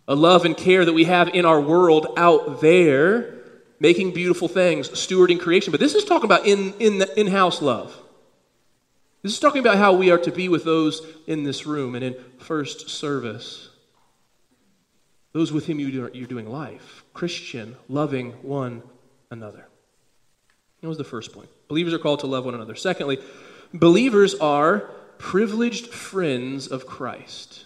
a 0.06 0.14
love 0.14 0.44
and 0.44 0.56
care 0.56 0.84
that 0.84 0.92
we 0.92 1.02
have 1.02 1.30
in 1.30 1.44
our 1.44 1.60
world 1.60 2.14
out 2.16 2.60
there 2.60 3.38
making 3.80 4.12
beautiful 4.12 4.46
things, 4.46 4.88
stewarding 4.90 5.40
creation. 5.40 5.72
But 5.72 5.80
this 5.80 5.96
is 5.96 6.04
talking 6.04 6.26
about 6.26 6.46
in, 6.46 6.72
in 6.74 6.98
the 6.98 7.18
in-house 7.18 7.60
love. 7.60 7.96
This 9.22 9.32
is 9.32 9.40
talking 9.40 9.60
about 9.60 9.78
how 9.78 9.94
we 9.94 10.12
are 10.12 10.18
to 10.18 10.30
be 10.30 10.48
with 10.48 10.62
those 10.62 11.04
in 11.26 11.42
this 11.42 11.66
room 11.66 11.96
and 11.96 12.04
in 12.04 12.14
first 12.38 12.88
service. 12.88 13.68
Those 15.32 15.50
with 15.50 15.66
whom 15.66 15.80
you 15.80 16.04
are, 16.04 16.10
you're 16.10 16.28
doing 16.28 16.48
life. 16.48 17.02
Christian, 17.14 17.74
loving 17.88 18.30
one 18.42 18.84
another. 19.30 19.66
That 20.80 20.88
was 20.88 20.98
the 20.98 21.04
first 21.04 21.32
point. 21.32 21.48
Believers 21.68 21.92
are 21.92 21.98
called 21.98 22.20
to 22.20 22.26
love 22.26 22.44
one 22.44 22.54
another. 22.54 22.74
Secondly, 22.74 23.18
believers 23.72 24.34
are 24.36 24.90
privileged 25.18 25.88
friends 25.88 26.66
of 26.66 26.86
Christ. 26.86 27.64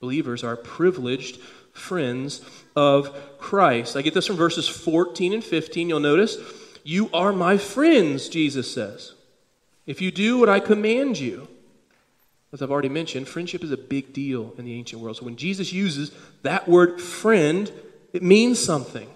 Believers 0.00 0.44
are 0.44 0.56
privileged 0.56 1.38
friends 1.72 2.42
of 2.76 3.38
Christ. 3.38 3.96
I 3.96 4.02
get 4.02 4.14
this 4.14 4.26
from 4.26 4.36
verses 4.36 4.68
14 4.68 5.32
and 5.32 5.44
15. 5.44 5.88
You'll 5.88 6.00
notice, 6.00 6.36
You 6.84 7.08
are 7.12 7.32
my 7.32 7.56
friends, 7.56 8.28
Jesus 8.28 8.72
says, 8.72 9.14
if 9.86 10.00
you 10.00 10.10
do 10.10 10.38
what 10.38 10.48
I 10.48 10.60
command 10.60 11.18
you. 11.18 11.48
As 12.52 12.62
I've 12.62 12.70
already 12.70 12.88
mentioned, 12.88 13.26
friendship 13.26 13.64
is 13.64 13.72
a 13.72 13.76
big 13.76 14.12
deal 14.12 14.54
in 14.56 14.64
the 14.64 14.74
ancient 14.74 15.02
world. 15.02 15.16
So 15.16 15.24
when 15.24 15.36
Jesus 15.36 15.72
uses 15.72 16.12
that 16.42 16.68
word 16.68 17.00
friend, 17.00 17.70
it 18.12 18.22
means 18.22 18.64
something. 18.64 19.08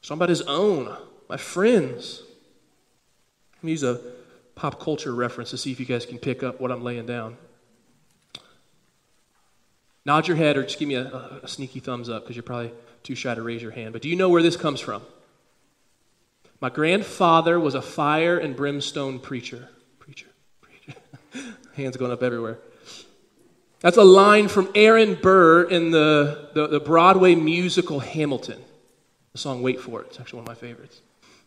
It's 0.00 0.10
about 0.10 0.28
his 0.28 0.42
own, 0.42 0.96
my 1.28 1.36
friends. 1.36 2.22
Let 3.56 3.64
me 3.64 3.70
use 3.72 3.82
a 3.82 4.00
pop 4.54 4.80
culture 4.80 5.14
reference 5.14 5.50
to 5.50 5.58
see 5.58 5.72
if 5.72 5.80
you 5.80 5.86
guys 5.86 6.06
can 6.06 6.18
pick 6.18 6.42
up 6.42 6.60
what 6.60 6.70
I'm 6.70 6.82
laying 6.82 7.06
down. 7.06 7.36
Nod 10.04 10.26
your 10.26 10.36
head 10.36 10.56
or 10.56 10.62
just 10.62 10.78
give 10.78 10.88
me 10.88 10.94
a, 10.94 11.40
a 11.42 11.48
sneaky 11.48 11.80
thumbs 11.80 12.08
up 12.08 12.22
because 12.22 12.36
you're 12.36 12.42
probably 12.42 12.72
too 13.02 13.14
shy 13.14 13.34
to 13.34 13.42
raise 13.42 13.62
your 13.62 13.70
hand. 13.70 13.92
But 13.92 14.02
do 14.02 14.08
you 14.08 14.16
know 14.16 14.28
where 14.28 14.42
this 14.42 14.56
comes 14.56 14.80
from? 14.80 15.02
My 16.60 16.68
grandfather 16.68 17.58
was 17.58 17.74
a 17.74 17.82
fire 17.82 18.38
and 18.38 18.54
brimstone 18.54 19.18
preacher. 19.18 19.68
Preacher, 19.98 20.26
preacher. 20.60 20.98
Hands 21.74 21.96
going 21.96 22.12
up 22.12 22.22
everywhere. 22.22 22.58
That's 23.80 23.96
a 23.96 24.04
line 24.04 24.48
from 24.48 24.68
Aaron 24.74 25.14
Burr 25.14 25.62
in 25.62 25.90
the, 25.90 26.50
the, 26.54 26.66
the, 26.66 26.80
Broadway 26.80 27.34
musical 27.34 28.00
Hamilton. 28.00 28.60
The 29.32 29.38
song 29.38 29.62
Wait 29.62 29.80
For 29.80 30.02
It. 30.02 30.08
It's 30.08 30.20
actually 30.20 30.38
one 30.38 30.48
of 30.48 30.48
my 30.48 30.68
favorites. 30.68 31.00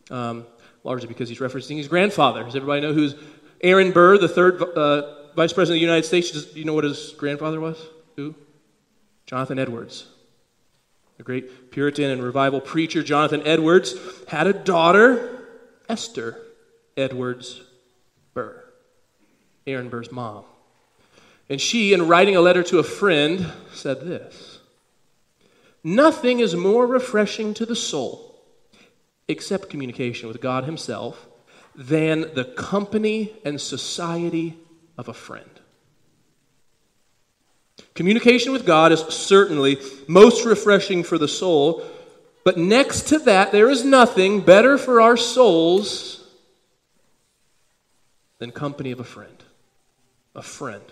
Um, 0.09 0.45
largely 0.83 1.07
because 1.07 1.29
he's 1.29 1.39
referencing 1.39 1.77
his 1.77 1.87
grandfather. 1.87 2.43
Does 2.43 2.55
everybody 2.55 2.81
know 2.81 2.93
who's 2.93 3.15
Aaron 3.61 3.91
Burr, 3.91 4.17
the 4.17 4.27
third 4.27 4.61
uh, 4.61 5.33
vice 5.35 5.53
president 5.53 5.77
of 5.77 5.81
the 5.81 5.85
United 5.85 6.05
States? 6.05 6.31
Do 6.31 6.59
you 6.59 6.65
know 6.65 6.73
what 6.73 6.83
his 6.83 7.13
grandfather 7.17 7.59
was? 7.59 7.77
Who? 8.15 8.35
Jonathan 9.25 9.59
Edwards. 9.59 10.07
A 11.19 11.23
great 11.23 11.71
Puritan 11.71 12.09
and 12.09 12.23
revival 12.23 12.59
preacher, 12.59 13.03
Jonathan 13.03 13.41
Edwards, 13.45 13.93
had 14.27 14.47
a 14.47 14.53
daughter, 14.53 15.47
Esther 15.87 16.41
Edwards 16.97 17.61
Burr, 18.33 18.63
Aaron 19.67 19.89
Burr's 19.89 20.11
mom. 20.11 20.43
And 21.49 21.61
she, 21.61 21.93
in 21.93 22.07
writing 22.07 22.35
a 22.35 22.41
letter 22.41 22.63
to 22.63 22.79
a 22.79 22.83
friend, 22.83 23.51
said 23.73 24.01
this 24.01 24.52
Nothing 25.83 26.39
is 26.39 26.55
more 26.55 26.87
refreshing 26.87 27.53
to 27.55 27.65
the 27.65 27.75
soul, 27.75 28.39
except 29.27 29.69
communication 29.69 30.27
with 30.27 30.41
God 30.41 30.63
Himself, 30.63 31.27
than 31.75 32.33
the 32.33 32.45
company 32.45 33.33
and 33.43 33.59
society 33.59 34.57
of 34.97 35.09
a 35.09 35.13
friend. 35.13 35.49
Communication 37.95 38.51
with 38.51 38.65
God 38.65 38.91
is 38.91 39.01
certainly 39.01 39.77
most 40.07 40.45
refreshing 40.45 41.03
for 41.03 41.17
the 41.17 41.27
soul, 41.27 41.83
but 42.43 42.57
next 42.57 43.07
to 43.09 43.19
that, 43.19 43.51
there 43.51 43.69
is 43.69 43.83
nothing 43.83 44.41
better 44.41 44.77
for 44.77 45.01
our 45.01 45.17
souls 45.17 46.23
than 48.39 48.51
company 48.51 48.91
of 48.91 48.99
a 48.99 49.03
friend. 49.03 49.43
A 50.35 50.41
friend. 50.41 50.83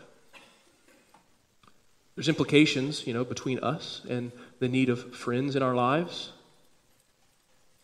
There's 2.16 2.30
implications, 2.30 3.08
you 3.08 3.14
know, 3.14 3.24
between 3.24 3.60
us 3.60 4.02
and 4.08 4.32
the 4.62 4.70
need 4.70 4.90
of 4.90 5.16
friends 5.16 5.56
in 5.56 5.64
our 5.64 5.74
lives. 5.74 6.32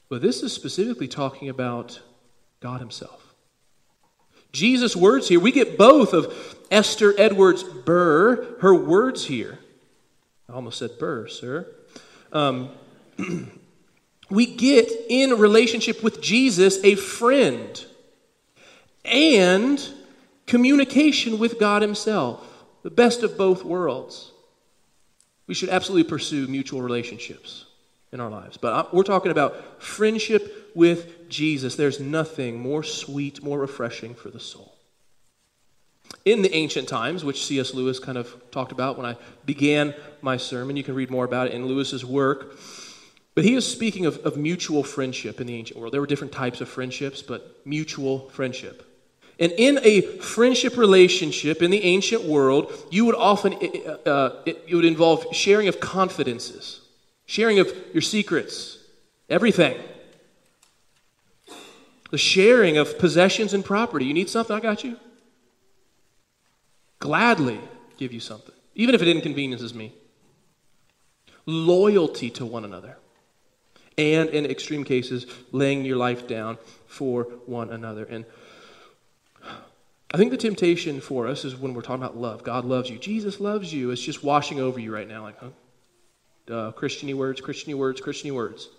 But 0.10 0.22
this 0.22 0.44
is 0.44 0.54
specifically 0.54 1.08
talking 1.08 1.50
about 1.50 2.00
God 2.60 2.80
Himself. 2.80 3.34
Jesus' 4.52 4.96
words 4.96 5.28
here, 5.28 5.40
we 5.40 5.52
get 5.52 5.76
both 5.76 6.14
of 6.14 6.56
Esther 6.70 7.16
Edwards 7.18 7.64
Burr, 7.64 8.60
her 8.62 8.76
words 8.76 9.26
here. 9.26 9.58
I 10.48 10.54
almost 10.54 10.78
said 10.78 10.92
Burr, 11.00 11.28
sir. 11.28 11.68
Um, 12.32 12.70
we 14.30 14.46
get 14.46 14.92
in 15.10 15.32
relationship 15.32 16.04
with 16.04 16.22
Jesus 16.22 16.78
a 16.84 16.94
friend. 16.94 17.84
and 19.04 19.94
communication 20.46 21.40
with 21.40 21.60
God 21.60 21.82
Himself, 21.82 22.66
the 22.84 22.90
best 22.92 23.24
of 23.24 23.36
both 23.38 23.66
worlds. 23.66 24.32
We 25.48 25.54
should 25.54 25.70
absolutely 25.70 26.10
pursue 26.10 26.48
mutual 26.48 26.82
relationships 26.82 27.66
in 28.12 28.20
our 28.20 28.30
lives. 28.30 28.58
But 28.58 28.74
uh, 28.74 28.90
we're 28.94 29.04
talking 29.04 29.32
about 29.32 29.82
friendship 29.82 30.72
with 30.76 31.30
Jesus. 31.30 31.76
There's 31.76 32.00
nothing 32.00 32.60
more 32.60 32.84
sweet, 32.84 33.42
more 33.44 33.60
refreshing 33.60 34.14
for 34.14 34.30
the 34.30 34.40
soul. 34.40 34.76
In 36.24 36.42
the 36.42 36.54
ancient 36.54 36.88
times, 36.88 37.24
which 37.24 37.46
C.S. 37.46 37.74
Lewis 37.74 38.00
kind 38.00 38.18
of 38.18 38.36
talked 38.52 38.72
about 38.72 38.98
when 38.98 39.06
I 39.06 39.18
began 39.46 39.94
my 40.22 40.38
sermon, 40.38 40.76
you 40.76 40.84
can 40.84 40.96
read 40.96 41.10
more 41.10 41.26
about 41.26 41.48
it 41.48 41.54
in 41.54 41.66
Lewis's 41.66 42.06
work. 42.06 42.58
But 43.36 43.44
he 43.44 43.54
is 43.54 43.70
speaking 43.70 44.06
of, 44.06 44.18
of 44.26 44.36
mutual 44.36 44.84
friendship 44.84 45.40
in 45.40 45.48
the 45.48 45.56
ancient 45.56 45.80
world. 45.80 45.94
There 45.94 46.02
were 46.02 46.08
different 46.08 46.34
types 46.34 46.60
of 46.60 46.68
friendships, 46.68 47.22
but 47.22 47.58
mutual 47.66 48.30
friendship. 48.30 48.84
And 49.40 49.52
in 49.52 49.80
a 49.84 50.02
friendship 50.02 50.78
relationship 50.78 51.62
in 51.62 51.70
the 51.70 51.84
ancient 51.84 52.24
world, 52.24 52.72
you 52.90 53.06
would 53.06 53.16
often, 53.16 53.54
uh, 53.54 54.10
uh, 54.10 54.42
it, 54.46 54.64
it 54.68 54.76
would 54.76 54.86
involve 54.86 55.28
sharing 55.32 55.68
of 55.68 55.80
confidences, 55.80 56.82
sharing 57.26 57.60
of 57.60 57.72
your 57.94 58.02
secrets, 58.02 58.80
everything. 59.30 59.78
The 62.10 62.18
sharing 62.18 62.78
of 62.78 62.98
possessions 62.98 63.54
and 63.54 63.64
property. 63.64 64.06
You 64.06 64.14
need 64.14 64.30
something? 64.30 64.56
I 64.56 64.60
got 64.60 64.84
you. 64.84 64.98
Gladly 67.00 67.60
give 67.98 68.14
you 68.14 68.20
something, 68.20 68.56
even 68.76 68.96
if 68.96 69.02
it 69.02 69.08
inconveniences 69.08 69.74
me. 69.74 69.94
Loyalty 71.46 72.30
to 72.32 72.46
one 72.46 72.66
another. 72.66 72.98
And 73.98 74.30
in 74.30 74.46
extreme 74.46 74.84
cases, 74.84 75.26
laying 75.52 75.84
your 75.84 75.98
life 75.98 76.28
down 76.28 76.58
for 76.88 77.24
one 77.46 77.72
another. 77.72 78.06
And 78.06 78.26
I 80.14 80.18
think 80.18 80.32
the 80.32 80.38
temptation 80.38 81.02
for 81.02 81.28
us 81.28 81.44
is 81.44 81.56
when 81.56 81.74
we're 81.74 81.82
talking 81.82 82.04
about 82.04 82.18
love. 82.18 82.44
God 82.44 82.64
loves 82.64 82.90
you. 82.90 82.98
Jesus 82.98 83.40
loves 83.40 83.74
you. 83.74 83.92
It's 83.92 84.02
just 84.02 84.24
washing 84.24 84.60
over 84.60 84.80
you 84.80 84.94
right 84.94 85.08
now, 85.08 85.24
like, 85.24 85.38
huh? 85.40 85.50
Duh, 86.46 86.72
Christiany 86.72 87.14
words, 87.14 87.42
Christiany 87.42 87.76
words, 87.76 88.00
Christiany 88.00 88.32
words. 88.32 88.70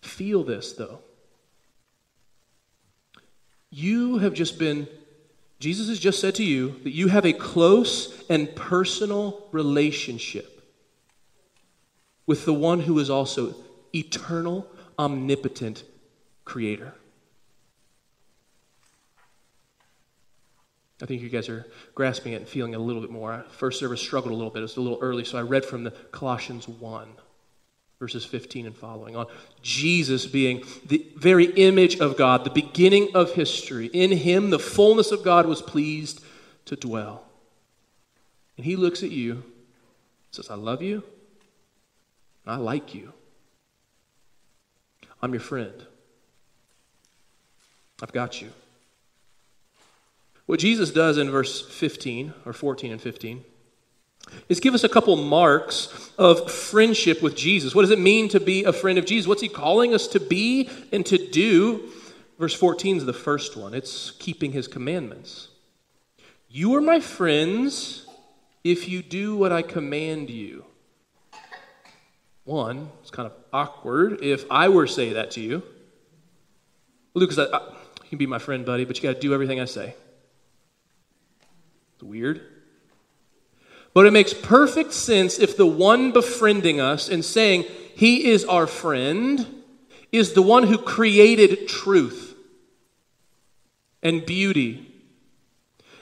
Feel 0.00 0.42
this, 0.42 0.72
though. 0.72 1.00
You 3.68 4.18
have 4.18 4.32
just 4.32 4.58
been, 4.58 4.88
Jesus 5.58 5.88
has 5.88 5.98
just 5.98 6.18
said 6.18 6.34
to 6.36 6.44
you 6.44 6.80
that 6.82 6.94
you 6.94 7.08
have 7.08 7.26
a 7.26 7.34
close 7.34 8.24
and 8.30 8.54
personal 8.56 9.46
relationship 9.52 10.62
with 12.26 12.46
the 12.46 12.54
one 12.54 12.80
who 12.80 12.98
is 12.98 13.10
also 13.10 13.54
eternal, 13.94 14.66
omnipotent 14.98 15.84
creator. 16.46 16.94
I 21.02 21.06
think 21.06 21.22
you 21.22 21.28
guys 21.28 21.48
are 21.48 21.64
grasping 21.94 22.34
it 22.34 22.36
and 22.36 22.48
feeling 22.48 22.74
it 22.74 22.76
a 22.76 22.82
little 22.82 23.00
bit 23.00 23.10
more. 23.10 23.44
First 23.50 23.80
service 23.80 24.00
struggled 24.00 24.32
a 24.32 24.36
little 24.36 24.50
bit. 24.50 24.60
It 24.60 24.62
was 24.62 24.76
a 24.76 24.80
little 24.80 24.98
early, 25.00 25.24
so 25.24 25.38
I 25.38 25.42
read 25.42 25.64
from 25.64 25.84
the 25.84 25.92
Colossians 26.12 26.68
1, 26.68 27.08
verses 27.98 28.24
15 28.24 28.66
and 28.66 28.76
following, 28.76 29.16
on 29.16 29.26
Jesus 29.62 30.26
being 30.26 30.62
the 30.86 31.06
very 31.16 31.46
image 31.46 32.00
of 32.00 32.16
God, 32.18 32.44
the 32.44 32.50
beginning 32.50 33.08
of 33.14 33.32
history. 33.32 33.86
In 33.86 34.10
him, 34.10 34.50
the 34.50 34.58
fullness 34.58 35.10
of 35.10 35.24
God 35.24 35.46
was 35.46 35.62
pleased 35.62 36.20
to 36.66 36.76
dwell. 36.76 37.24
And 38.56 38.66
he 38.66 38.76
looks 38.76 39.02
at 39.02 39.10
you 39.10 39.42
says, 40.30 40.50
I 40.50 40.54
love 40.54 40.82
you. 40.82 41.02
I 42.46 42.56
like 42.56 42.94
you. 42.94 43.12
I'm 45.22 45.32
your 45.32 45.40
friend. 45.40 45.86
I've 48.02 48.12
got 48.12 48.40
you. 48.40 48.50
What 50.50 50.58
Jesus 50.58 50.90
does 50.90 51.16
in 51.16 51.30
verse 51.30 51.60
15, 51.60 52.34
or 52.44 52.52
14 52.52 52.90
and 52.90 53.00
15, 53.00 53.44
is 54.48 54.58
give 54.58 54.74
us 54.74 54.82
a 54.82 54.88
couple 54.88 55.14
marks 55.14 56.10
of 56.18 56.50
friendship 56.50 57.22
with 57.22 57.36
Jesus. 57.36 57.72
What 57.72 57.82
does 57.82 57.92
it 57.92 58.00
mean 58.00 58.28
to 58.30 58.40
be 58.40 58.64
a 58.64 58.72
friend 58.72 58.98
of 58.98 59.06
Jesus? 59.06 59.28
What's 59.28 59.42
he 59.42 59.48
calling 59.48 59.94
us 59.94 60.08
to 60.08 60.18
be 60.18 60.68
and 60.90 61.06
to 61.06 61.18
do? 61.18 61.88
Verse 62.36 62.52
14 62.52 62.96
is 62.96 63.04
the 63.04 63.12
first 63.12 63.56
one 63.56 63.74
it's 63.74 64.10
keeping 64.10 64.50
his 64.50 64.66
commandments. 64.66 65.50
You 66.48 66.74
are 66.74 66.80
my 66.80 66.98
friends 66.98 68.04
if 68.64 68.88
you 68.88 69.04
do 69.04 69.36
what 69.36 69.52
I 69.52 69.62
command 69.62 70.30
you. 70.30 70.64
One, 72.42 72.90
it's 73.02 73.12
kind 73.12 73.26
of 73.26 73.34
awkward 73.52 74.18
if 74.20 74.46
I 74.50 74.68
were 74.68 74.88
to 74.88 74.92
say 74.92 75.12
that 75.12 75.30
to 75.30 75.40
you. 75.40 75.62
Lucas, 77.14 77.38
I, 77.38 77.44
I, 77.44 77.60
you 78.02 78.08
can 78.08 78.18
be 78.18 78.26
my 78.26 78.40
friend, 78.40 78.66
buddy, 78.66 78.84
but 78.84 78.96
you 78.96 79.02
got 79.04 79.14
to 79.14 79.20
do 79.20 79.32
everything 79.32 79.60
I 79.60 79.66
say. 79.66 79.94
It's 82.00 82.08
weird. 82.08 82.40
But 83.92 84.06
it 84.06 84.12
makes 84.12 84.32
perfect 84.32 84.94
sense 84.94 85.38
if 85.38 85.54
the 85.54 85.66
one 85.66 86.12
befriending 86.12 86.80
us 86.80 87.10
and 87.10 87.22
saying 87.22 87.66
he 87.94 88.30
is 88.30 88.42
our 88.46 88.66
friend 88.66 89.62
is 90.10 90.32
the 90.32 90.40
one 90.40 90.62
who 90.62 90.78
created 90.78 91.68
truth 91.68 92.34
and 94.02 94.24
beauty. 94.24 94.90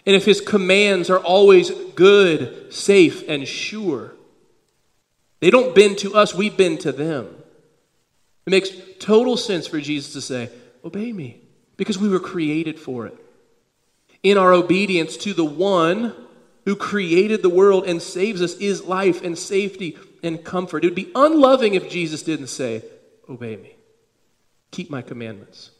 And 0.06 0.14
if 0.14 0.24
his 0.24 0.40
commands 0.40 1.10
are 1.10 1.18
always 1.18 1.72
good, 1.96 2.72
safe, 2.72 3.28
and 3.28 3.48
sure, 3.48 4.12
they 5.40 5.50
don't 5.50 5.74
bend 5.74 5.98
to 5.98 6.14
us, 6.14 6.32
we 6.32 6.48
bend 6.48 6.78
to 6.82 6.92
them. 6.92 7.26
It 8.46 8.50
makes 8.50 8.70
total 9.00 9.36
sense 9.36 9.66
for 9.66 9.80
Jesus 9.80 10.12
to 10.12 10.20
say, 10.20 10.50
Obey 10.84 11.12
me, 11.12 11.40
because 11.76 11.98
we 11.98 12.08
were 12.08 12.20
created 12.20 12.78
for 12.78 13.04
it 13.06 13.18
in 14.30 14.38
our 14.38 14.52
obedience 14.52 15.16
to 15.16 15.32
the 15.32 15.44
one 15.44 16.14
who 16.64 16.76
created 16.76 17.42
the 17.42 17.48
world 17.48 17.84
and 17.86 18.02
saves 18.02 18.42
us 18.42 18.54
is 18.56 18.84
life 18.84 19.22
and 19.22 19.38
safety 19.38 19.96
and 20.22 20.44
comfort. 20.44 20.84
It 20.84 20.88
would 20.88 20.94
be 20.94 21.12
unloving 21.14 21.74
if 21.74 21.88
Jesus 21.88 22.22
didn't 22.22 22.48
say, 22.48 22.82
Obey 23.28 23.56
me, 23.56 23.76
keep 24.70 24.90
my 24.90 25.02
commandments. 25.02 25.70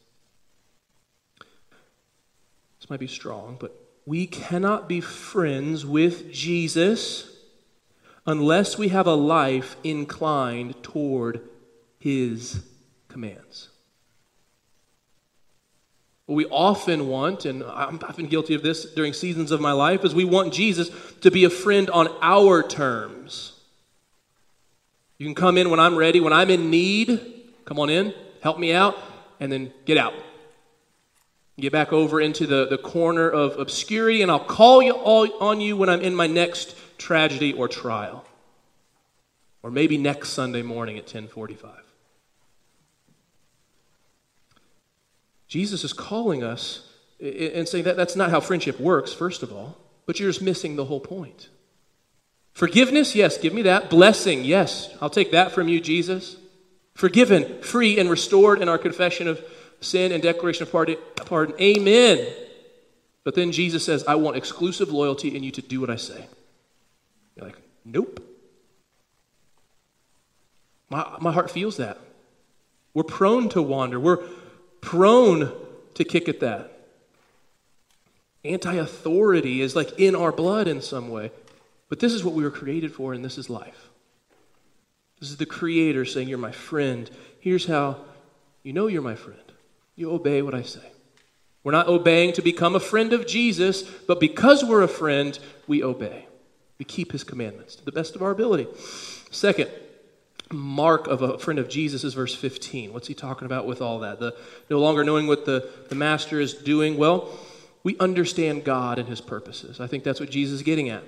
This 2.78 2.88
might 2.88 3.00
be 3.00 3.06
strong, 3.06 3.56
but 3.58 3.74
we 4.06 4.26
cannot 4.26 4.88
be 4.88 5.00
friends 5.00 5.84
with 5.84 6.32
Jesus 6.32 7.30
unless 8.26 8.78
we 8.78 8.88
have 8.88 9.06
a 9.06 9.14
life 9.14 9.76
inclined 9.84 10.82
toward 10.82 11.40
his 11.98 12.62
commands. 13.08 13.68
What 16.28 16.34
we 16.34 16.44
often 16.44 17.08
want, 17.08 17.46
and 17.46 17.64
I've 17.64 18.14
been 18.14 18.26
guilty 18.26 18.52
of 18.52 18.62
this 18.62 18.84
during 18.84 19.14
seasons 19.14 19.50
of 19.50 19.62
my 19.62 19.72
life, 19.72 20.04
is 20.04 20.14
we 20.14 20.26
want 20.26 20.52
Jesus 20.52 20.90
to 21.22 21.30
be 21.30 21.44
a 21.44 21.48
friend 21.48 21.88
on 21.88 22.08
our 22.20 22.62
terms. 22.62 23.54
You 25.16 25.24
can 25.24 25.34
come 25.34 25.56
in 25.56 25.70
when 25.70 25.80
I'm 25.80 25.96
ready, 25.96 26.20
when 26.20 26.34
I'm 26.34 26.50
in 26.50 26.68
need, 26.68 27.48
come 27.64 27.78
on 27.78 27.88
in, 27.88 28.12
help 28.42 28.58
me 28.58 28.74
out, 28.74 28.98
and 29.40 29.50
then 29.50 29.72
get 29.86 29.96
out. 29.96 30.12
Get 31.58 31.72
back 31.72 31.94
over 31.94 32.20
into 32.20 32.46
the, 32.46 32.66
the 32.66 32.76
corner 32.76 33.30
of 33.30 33.58
obscurity, 33.58 34.20
and 34.20 34.30
I'll 34.30 34.38
call 34.38 34.82
you 34.82 34.92
all 34.92 35.32
on 35.42 35.62
you 35.62 35.78
when 35.78 35.88
I'm 35.88 36.02
in 36.02 36.14
my 36.14 36.26
next 36.26 36.76
tragedy 36.98 37.54
or 37.54 37.68
trial. 37.68 38.26
Or 39.62 39.70
maybe 39.70 39.96
next 39.96 40.34
Sunday 40.34 40.60
morning 40.60 40.98
at 40.98 41.04
1045. 41.04 41.87
Jesus 45.48 45.82
is 45.82 45.92
calling 45.92 46.44
us 46.44 46.86
and 47.20 47.66
saying 47.66 47.84
that 47.84 47.96
that's 47.96 48.14
not 48.14 48.30
how 48.30 48.40
friendship 48.40 48.78
works, 48.78 49.12
first 49.12 49.42
of 49.42 49.52
all, 49.52 49.76
but 50.06 50.20
you're 50.20 50.30
just 50.30 50.42
missing 50.42 50.76
the 50.76 50.84
whole 50.84 51.00
point. 51.00 51.48
Forgiveness, 52.52 53.14
yes, 53.14 53.38
give 53.38 53.54
me 53.54 53.62
that. 53.62 53.88
Blessing, 53.90 54.44
yes, 54.44 54.94
I'll 55.00 55.10
take 55.10 55.32
that 55.32 55.52
from 55.52 55.68
you, 55.68 55.80
Jesus. 55.80 56.36
Forgiven, 56.94 57.62
free, 57.62 57.98
and 57.98 58.10
restored 58.10 58.60
in 58.60 58.68
our 58.68 58.78
confession 58.78 59.28
of 59.28 59.42
sin 59.80 60.12
and 60.12 60.22
declaration 60.22 60.64
of 60.64 60.72
pardon. 60.72 61.60
Amen. 61.60 62.26
But 63.24 63.34
then 63.34 63.52
Jesus 63.52 63.84
says, 63.84 64.04
I 64.06 64.16
want 64.16 64.36
exclusive 64.36 64.90
loyalty 64.90 65.36
in 65.36 65.42
you 65.42 65.50
to 65.52 65.62
do 65.62 65.80
what 65.80 65.90
I 65.90 65.96
say. 65.96 66.26
You're 67.36 67.46
like, 67.46 67.58
nope. 67.84 68.24
My, 70.90 71.16
my 71.20 71.32
heart 71.32 71.50
feels 71.50 71.76
that. 71.76 71.98
We're 72.94 73.04
prone 73.04 73.48
to 73.50 73.62
wander. 73.62 74.00
We're 74.00 74.24
prone 74.80 75.52
to 75.94 76.04
kick 76.04 76.28
at 76.28 76.40
that. 76.40 76.72
Anti 78.44 78.74
authority 78.74 79.60
is 79.60 79.74
like 79.74 79.98
in 79.98 80.14
our 80.14 80.32
blood 80.32 80.68
in 80.68 80.80
some 80.80 81.08
way. 81.08 81.32
But 81.88 82.00
this 82.00 82.12
is 82.12 82.24
what 82.24 82.34
we 82.34 82.44
were 82.44 82.50
created 82.50 82.92
for, 82.92 83.12
and 83.12 83.24
this 83.24 83.38
is 83.38 83.48
life. 83.48 83.88
This 85.20 85.30
is 85.30 85.38
the 85.38 85.46
Creator 85.46 86.04
saying, 86.04 86.28
You're 86.28 86.38
my 86.38 86.52
friend. 86.52 87.10
Here's 87.40 87.66
how 87.66 87.98
you 88.62 88.72
know 88.72 88.86
you're 88.86 89.02
my 89.02 89.14
friend 89.14 89.40
you 89.96 90.12
obey 90.12 90.42
what 90.42 90.54
I 90.54 90.62
say. 90.62 90.92
We're 91.64 91.72
not 91.72 91.88
obeying 91.88 92.32
to 92.34 92.42
become 92.42 92.76
a 92.76 92.80
friend 92.80 93.12
of 93.12 93.26
Jesus, 93.26 93.82
but 93.82 94.20
because 94.20 94.64
we're 94.64 94.82
a 94.82 94.88
friend, 94.88 95.36
we 95.66 95.82
obey. 95.82 96.28
We 96.78 96.84
keep 96.84 97.10
his 97.10 97.24
commandments 97.24 97.74
to 97.74 97.84
the 97.84 97.90
best 97.90 98.14
of 98.14 98.22
our 98.22 98.30
ability. 98.30 98.68
Second, 99.32 99.68
mark 100.52 101.06
of 101.06 101.22
a 101.22 101.38
friend 101.38 101.58
of 101.58 101.68
Jesus 101.68 102.04
is 102.04 102.14
verse 102.14 102.34
15. 102.34 102.92
What's 102.92 103.08
he 103.08 103.14
talking 103.14 103.46
about 103.46 103.66
with 103.66 103.82
all 103.82 104.00
that? 104.00 104.18
The 104.18 104.36
no 104.70 104.78
longer 104.78 105.04
knowing 105.04 105.26
what 105.26 105.44
the, 105.44 105.68
the 105.88 105.94
master 105.94 106.40
is 106.40 106.54
doing. 106.54 106.96
Well, 106.96 107.28
we 107.82 107.96
understand 107.98 108.64
God 108.64 108.98
and 108.98 109.08
his 109.08 109.20
purposes. 109.20 109.80
I 109.80 109.86
think 109.86 110.04
that's 110.04 110.20
what 110.20 110.30
Jesus 110.30 110.56
is 110.56 110.62
getting 110.62 110.88
at. 110.88 111.04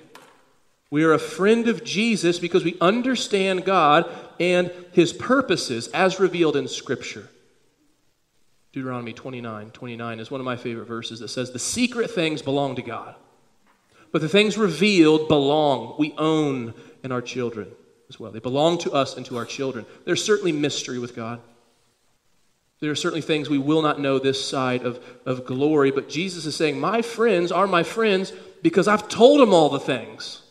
We 0.91 1.05
are 1.05 1.13
a 1.13 1.19
friend 1.19 1.69
of 1.69 1.85
Jesus 1.85 2.39
because 2.39 2.65
we 2.65 2.77
understand 2.81 3.65
God 3.65 4.11
and 4.41 4.73
his 4.93 5.13
purposes 5.13 5.89
as 5.89 6.19
revealed 6.19 6.57
in 6.57 6.67
Scripture. 6.69 7.29
Deuteronomy 8.73 9.13
29 9.13 9.71
29 9.71 10.21
is 10.21 10.31
one 10.31 10.41
of 10.41 10.45
my 10.45 10.57
favorite 10.57 10.87
verses 10.87 11.21
that 11.21 11.29
says, 11.29 11.51
The 11.51 11.59
secret 11.59 12.11
things 12.11 12.43
belong 12.43 12.77
to 12.77 12.83
God, 12.83 13.15
but 14.13 14.21
the 14.21 14.29
things 14.29 14.59
revealed 14.59 15.29
belong, 15.29 15.97
we 15.99 16.15
own, 16.19 16.75
in 17.03 17.13
our 17.13 17.23
children 17.23 17.69
as 18.11 18.21
well. 18.21 18.31
They 18.31 18.41
belong 18.41 18.77
to 18.79 18.93
us 18.93 19.17
and 19.17 19.25
to 19.27 19.39
our 19.39 19.47
children. 19.47 19.87
There's 20.05 20.23
certainly 20.23 20.53
mystery 20.53 20.99
with 20.99 21.17
God. 21.17 21.41
There 22.81 22.91
are 22.91 22.97
certainly 22.97 23.23
things 23.23 23.49
we 23.49 23.59
will 23.59 23.83
not 23.83 24.01
know 24.01 24.19
this 24.19 24.45
side 24.45 24.85
of, 24.85 25.03
of 25.25 25.47
glory, 25.47 25.91
but 25.91 26.09
Jesus 26.09 26.45
is 26.45 26.57
saying, 26.57 26.79
My 26.79 27.01
friends 27.03 27.53
are 27.53 27.67
my 27.67 27.83
friends 27.83 28.33
because 28.63 28.89
I've 28.89 29.09
told 29.09 29.41
them 29.41 29.55
all 29.55 29.69
the 29.69 29.81
things. 29.81 30.43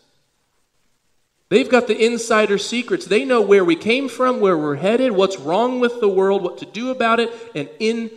They've 1.49 1.69
got 1.69 1.87
the 1.87 1.97
insider 1.99 2.59
secrets. 2.59 3.05
They 3.05 3.25
know 3.25 3.41
where 3.41 3.65
we 3.65 3.75
came 3.75 4.07
from, 4.07 4.39
where 4.39 4.57
we're 4.57 4.75
headed, 4.75 5.11
what's 5.11 5.37
wrong 5.37 5.79
with 5.79 5.99
the 5.99 6.09
world, 6.09 6.43
what 6.43 6.59
to 6.59 6.65
do 6.65 6.91
about 6.91 7.19
it, 7.19 7.31
and 7.55 7.67
in 7.79 8.11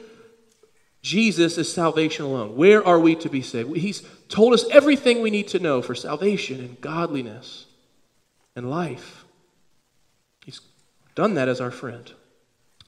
Jesus 1.00 1.58
is 1.58 1.72
salvation 1.72 2.26
alone. 2.26 2.54
Where 2.54 2.86
are 2.86 3.00
we 3.00 3.16
to 3.16 3.28
be 3.28 3.42
saved? 3.42 3.74
He's 3.76 4.02
told 4.28 4.52
us 4.52 4.64
everything 4.70 5.20
we 5.20 5.30
need 5.30 5.48
to 5.48 5.58
know 5.58 5.82
for 5.82 5.94
salvation 5.94 6.60
and 6.60 6.80
godliness 6.80 7.66
and 8.54 8.70
life. 8.70 9.21
Done 11.14 11.34
that 11.34 11.48
as 11.48 11.60
our 11.60 11.70
friend. 11.70 12.10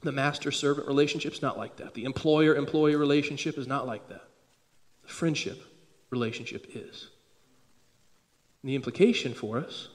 The 0.02 0.12
master 0.12 0.50
servant 0.50 0.87
relationship 0.87 1.32
is 1.32 1.42
not 1.42 1.56
like 1.56 1.76
that. 1.76 1.94
The 1.94 2.04
employer 2.04 2.54
employee 2.54 2.96
relationship 2.96 3.56
is 3.58 3.66
not 3.66 3.87
like 3.87 4.08
that. 4.08 4.24
The 5.02 5.08
friendship 5.08 5.62
relationship 6.10 6.66
is. 6.74 7.08
And 8.62 8.70
the 8.70 8.74
implication 8.74 9.34
for 9.34 9.58
us 9.58 9.88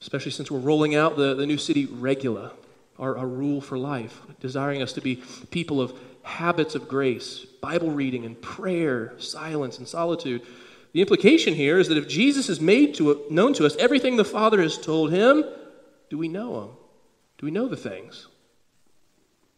especially 0.00 0.30
since 0.30 0.50
we're 0.50 0.58
rolling 0.58 0.94
out 0.94 1.16
the, 1.16 1.34
the 1.34 1.46
new 1.46 1.58
city 1.58 1.86
regula, 1.86 2.52
our, 2.98 3.16
our 3.16 3.26
rule 3.26 3.60
for 3.60 3.78
life, 3.78 4.20
desiring 4.40 4.82
us 4.82 4.92
to 4.92 5.00
be 5.00 5.22
people 5.50 5.80
of 5.80 5.92
habits 6.22 6.74
of 6.74 6.88
grace, 6.88 7.44
Bible 7.60 7.90
reading 7.90 8.24
and 8.24 8.40
prayer, 8.40 9.14
silence 9.18 9.78
and 9.78 9.88
solitude. 9.88 10.42
The 10.92 11.00
implication 11.00 11.54
here 11.54 11.78
is 11.78 11.88
that 11.88 11.98
if 11.98 12.08
Jesus 12.08 12.48
has 12.48 12.60
made 12.60 12.94
to, 12.96 13.24
known 13.30 13.54
to 13.54 13.66
us 13.66 13.76
everything 13.76 14.16
the 14.16 14.24
Father 14.24 14.62
has 14.62 14.78
told 14.78 15.10
him, 15.10 15.44
do 16.10 16.18
we 16.18 16.28
know 16.28 16.62
him? 16.62 16.70
Do 17.38 17.46
we 17.46 17.52
know 17.52 17.68
the 17.68 17.76
things? 17.76 18.26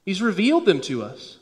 He's 0.05 0.23
revealed 0.23 0.67
them 0.67 0.81
to 0.83 1.03
us. 1.03 1.39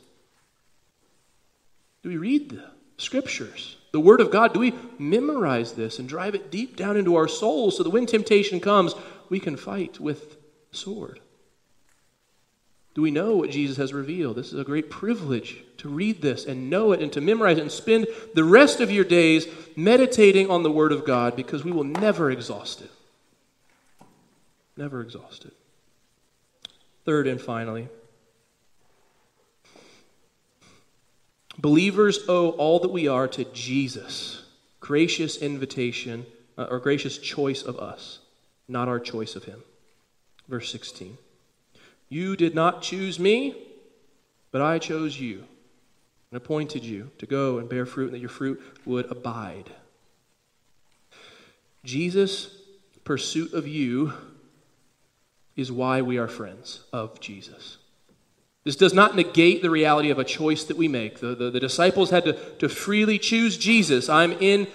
Do 2.02 2.08
we 2.08 2.16
read 2.16 2.50
the 2.50 2.64
scriptures? 2.96 3.78
the 3.92 4.00
Word 4.00 4.20
of 4.20 4.30
God, 4.30 4.52
do 4.52 4.60
we 4.60 4.74
memorize 4.98 5.72
this 5.72 5.98
and 5.98 6.08
drive 6.08 6.34
it 6.34 6.50
deep 6.50 6.76
down 6.76 6.96
into 6.96 7.16
our 7.16 7.28
souls 7.28 7.76
so 7.76 7.82
that 7.82 7.90
when 7.90 8.06
temptation 8.06 8.60
comes, 8.60 8.94
we 9.28 9.40
can 9.40 9.56
fight 9.56 9.98
with 9.98 10.36
sword? 10.72 11.20
Do 12.94 13.02
we 13.02 13.10
know 13.10 13.36
what 13.36 13.50
Jesus 13.50 13.76
has 13.76 13.94
revealed? 13.94 14.36
This 14.36 14.52
is 14.52 14.58
a 14.58 14.64
great 14.64 14.90
privilege 14.90 15.62
to 15.78 15.88
read 15.88 16.20
this 16.20 16.44
and 16.44 16.68
know 16.68 16.92
it 16.92 17.00
and 17.00 17.12
to 17.12 17.20
memorize 17.20 17.58
it 17.58 17.62
and 17.62 17.72
spend 17.72 18.08
the 18.34 18.44
rest 18.44 18.80
of 18.80 18.90
your 18.90 19.04
days 19.04 19.46
meditating 19.76 20.50
on 20.50 20.62
the 20.62 20.70
Word 20.70 20.92
of 20.92 21.06
God 21.06 21.36
because 21.36 21.64
we 21.64 21.72
will 21.72 21.84
never 21.84 22.30
exhaust 22.30 22.80
it. 22.80 22.90
Never 24.76 25.00
exhaust 25.00 25.44
it. 25.44 25.54
Third 27.08 27.26
and 27.26 27.40
finally, 27.40 27.88
Believers 31.56 32.18
owe 32.28 32.50
all 32.50 32.80
that 32.80 32.90
we 32.90 33.08
are 33.08 33.26
to 33.28 33.44
Jesus. 33.44 34.42
Gracious 34.80 35.38
invitation, 35.38 36.26
uh, 36.58 36.64
or 36.64 36.78
gracious 36.78 37.16
choice 37.16 37.62
of 37.62 37.78
us, 37.78 38.18
not 38.68 38.88
our 38.88 39.00
choice 39.00 39.36
of 39.36 39.44
him. 39.44 39.62
Verse 40.48 40.70
16 40.70 41.16
You 42.10 42.36
did 42.36 42.54
not 42.54 42.82
choose 42.82 43.18
me, 43.18 43.56
but 44.52 44.60
I 44.60 44.78
chose 44.78 45.18
you 45.18 45.44
and 46.30 46.36
appointed 46.36 46.84
you 46.84 47.10
to 47.16 47.24
go 47.24 47.56
and 47.56 47.70
bear 47.70 47.86
fruit, 47.86 48.08
and 48.08 48.16
that 48.16 48.20
your 48.20 48.28
fruit 48.28 48.60
would 48.84 49.10
abide. 49.10 49.70
Jesus' 51.84 52.54
pursuit 53.02 53.54
of 53.54 53.66
you 53.66 54.12
is 55.58 55.72
why 55.72 56.00
we 56.00 56.16
are 56.16 56.28
friends 56.28 56.84
of 56.92 57.20
Jesus. 57.20 57.78
This 58.62 58.76
does 58.76 58.94
not 58.94 59.16
negate 59.16 59.60
the 59.60 59.70
reality 59.70 60.08
of 60.10 60.18
a 60.18 60.24
choice 60.24 60.62
that 60.64 60.76
we 60.76 60.86
make. 60.86 61.18
The, 61.18 61.34
the, 61.34 61.50
the, 61.50 61.58
disciples 61.58 62.10
had 62.10 62.24
to, 62.26 62.34
to 62.58 62.68
freely 62.68 63.18
choose 63.18 63.58
Jesus. 63.58 64.08
I'm 64.08 64.32
in, 64.32 64.68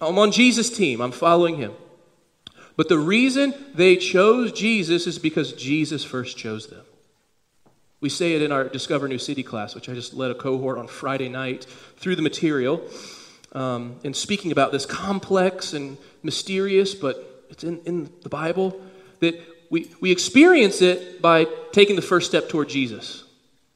I'm 0.00 0.18
on 0.18 0.32
Jesus' 0.32 0.76
team. 0.76 1.00
I'm 1.00 1.12
following 1.12 1.56
him. 1.56 1.72
But 2.76 2.88
the 2.88 2.98
reason 2.98 3.54
they 3.74 3.96
chose 3.96 4.50
Jesus 4.50 5.06
is 5.06 5.20
because 5.20 5.52
Jesus 5.52 6.02
first 6.02 6.36
chose 6.36 6.66
them. 6.66 6.84
We 8.00 8.08
say 8.08 8.32
it 8.32 8.42
in 8.42 8.50
our 8.50 8.64
Discover 8.64 9.06
New 9.06 9.18
City 9.18 9.44
class, 9.44 9.76
which 9.76 9.88
I 9.88 9.94
just 9.94 10.14
led 10.14 10.32
a 10.32 10.34
cohort 10.34 10.78
on 10.78 10.88
Friday 10.88 11.28
night 11.28 11.64
through 11.96 12.16
the 12.16 12.22
material, 12.22 12.82
um, 13.52 14.00
and 14.02 14.16
speaking 14.16 14.50
about 14.50 14.72
this 14.72 14.84
complex 14.84 15.74
and 15.74 15.96
mysterious, 16.24 16.92
but 16.92 17.46
it's 17.50 17.62
in, 17.62 17.80
in 17.84 18.10
the 18.22 18.28
Bible, 18.28 18.80
that 19.20 19.40
we, 19.70 19.90
we 20.00 20.10
experience 20.10 20.82
it 20.82 21.20
by 21.20 21.46
taking 21.72 21.96
the 21.96 22.02
first 22.02 22.28
step 22.28 22.48
toward 22.48 22.68
Jesus. 22.68 23.24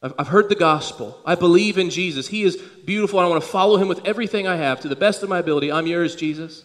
I've, 0.01 0.29
heard 0.29 0.47
the 0.47 0.55
gospel. 0.55 1.19
I 1.25 1.35
believe 1.35 1.77
in 1.77 1.89
Jesus. 1.89 2.29
He 2.29 2.43
is 2.43 2.55
beautiful. 2.55 3.19
and 3.19 3.25
I 3.25 3.29
want 3.29 3.43
to 3.43 3.49
follow 3.49 3.77
him 3.77 3.89
with 3.89 4.05
everything 4.05 4.47
I 4.47 4.55
have 4.55 4.79
to 4.81 4.87
the 4.87 4.95
best 4.95 5.23
of 5.23 5.29
my 5.29 5.39
ability. 5.39 5.71
I'm 5.71 5.87
yours, 5.87 6.15
Jesus. 6.15 6.63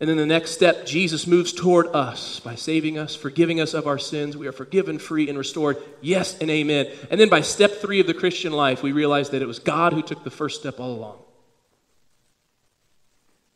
And 0.00 0.08
then 0.08 0.18
the 0.18 0.26
next 0.26 0.52
step, 0.52 0.86
Jesus 0.86 1.26
moves 1.26 1.52
toward 1.52 1.86
us 1.88 2.40
by 2.40 2.56
saving 2.56 2.98
us, 2.98 3.14
forgiving 3.14 3.60
us 3.60 3.72
of 3.72 3.86
our 3.86 3.98
sins. 3.98 4.36
We 4.36 4.46
are 4.46 4.52
forgiven, 4.52 4.98
free, 4.98 5.28
and 5.28 5.36
restored. 5.36 5.78
Yes 6.02 6.38
and 6.38 6.50
amen. 6.50 6.88
And 7.10 7.18
then 7.18 7.28
by 7.30 7.40
step 7.40 7.72
three 7.72 8.00
of 8.00 8.06
the 8.06 8.14
Christian 8.14 8.52
life, 8.52 8.82
we 8.82 8.92
realize 8.92 9.30
that 9.30 9.42
it 9.42 9.46
was 9.46 9.58
God 9.58 9.94
who 9.94 10.02
took 10.02 10.22
the 10.22 10.30
first 10.30 10.60
step 10.60 10.78
all 10.78 10.94
along. 10.94 11.18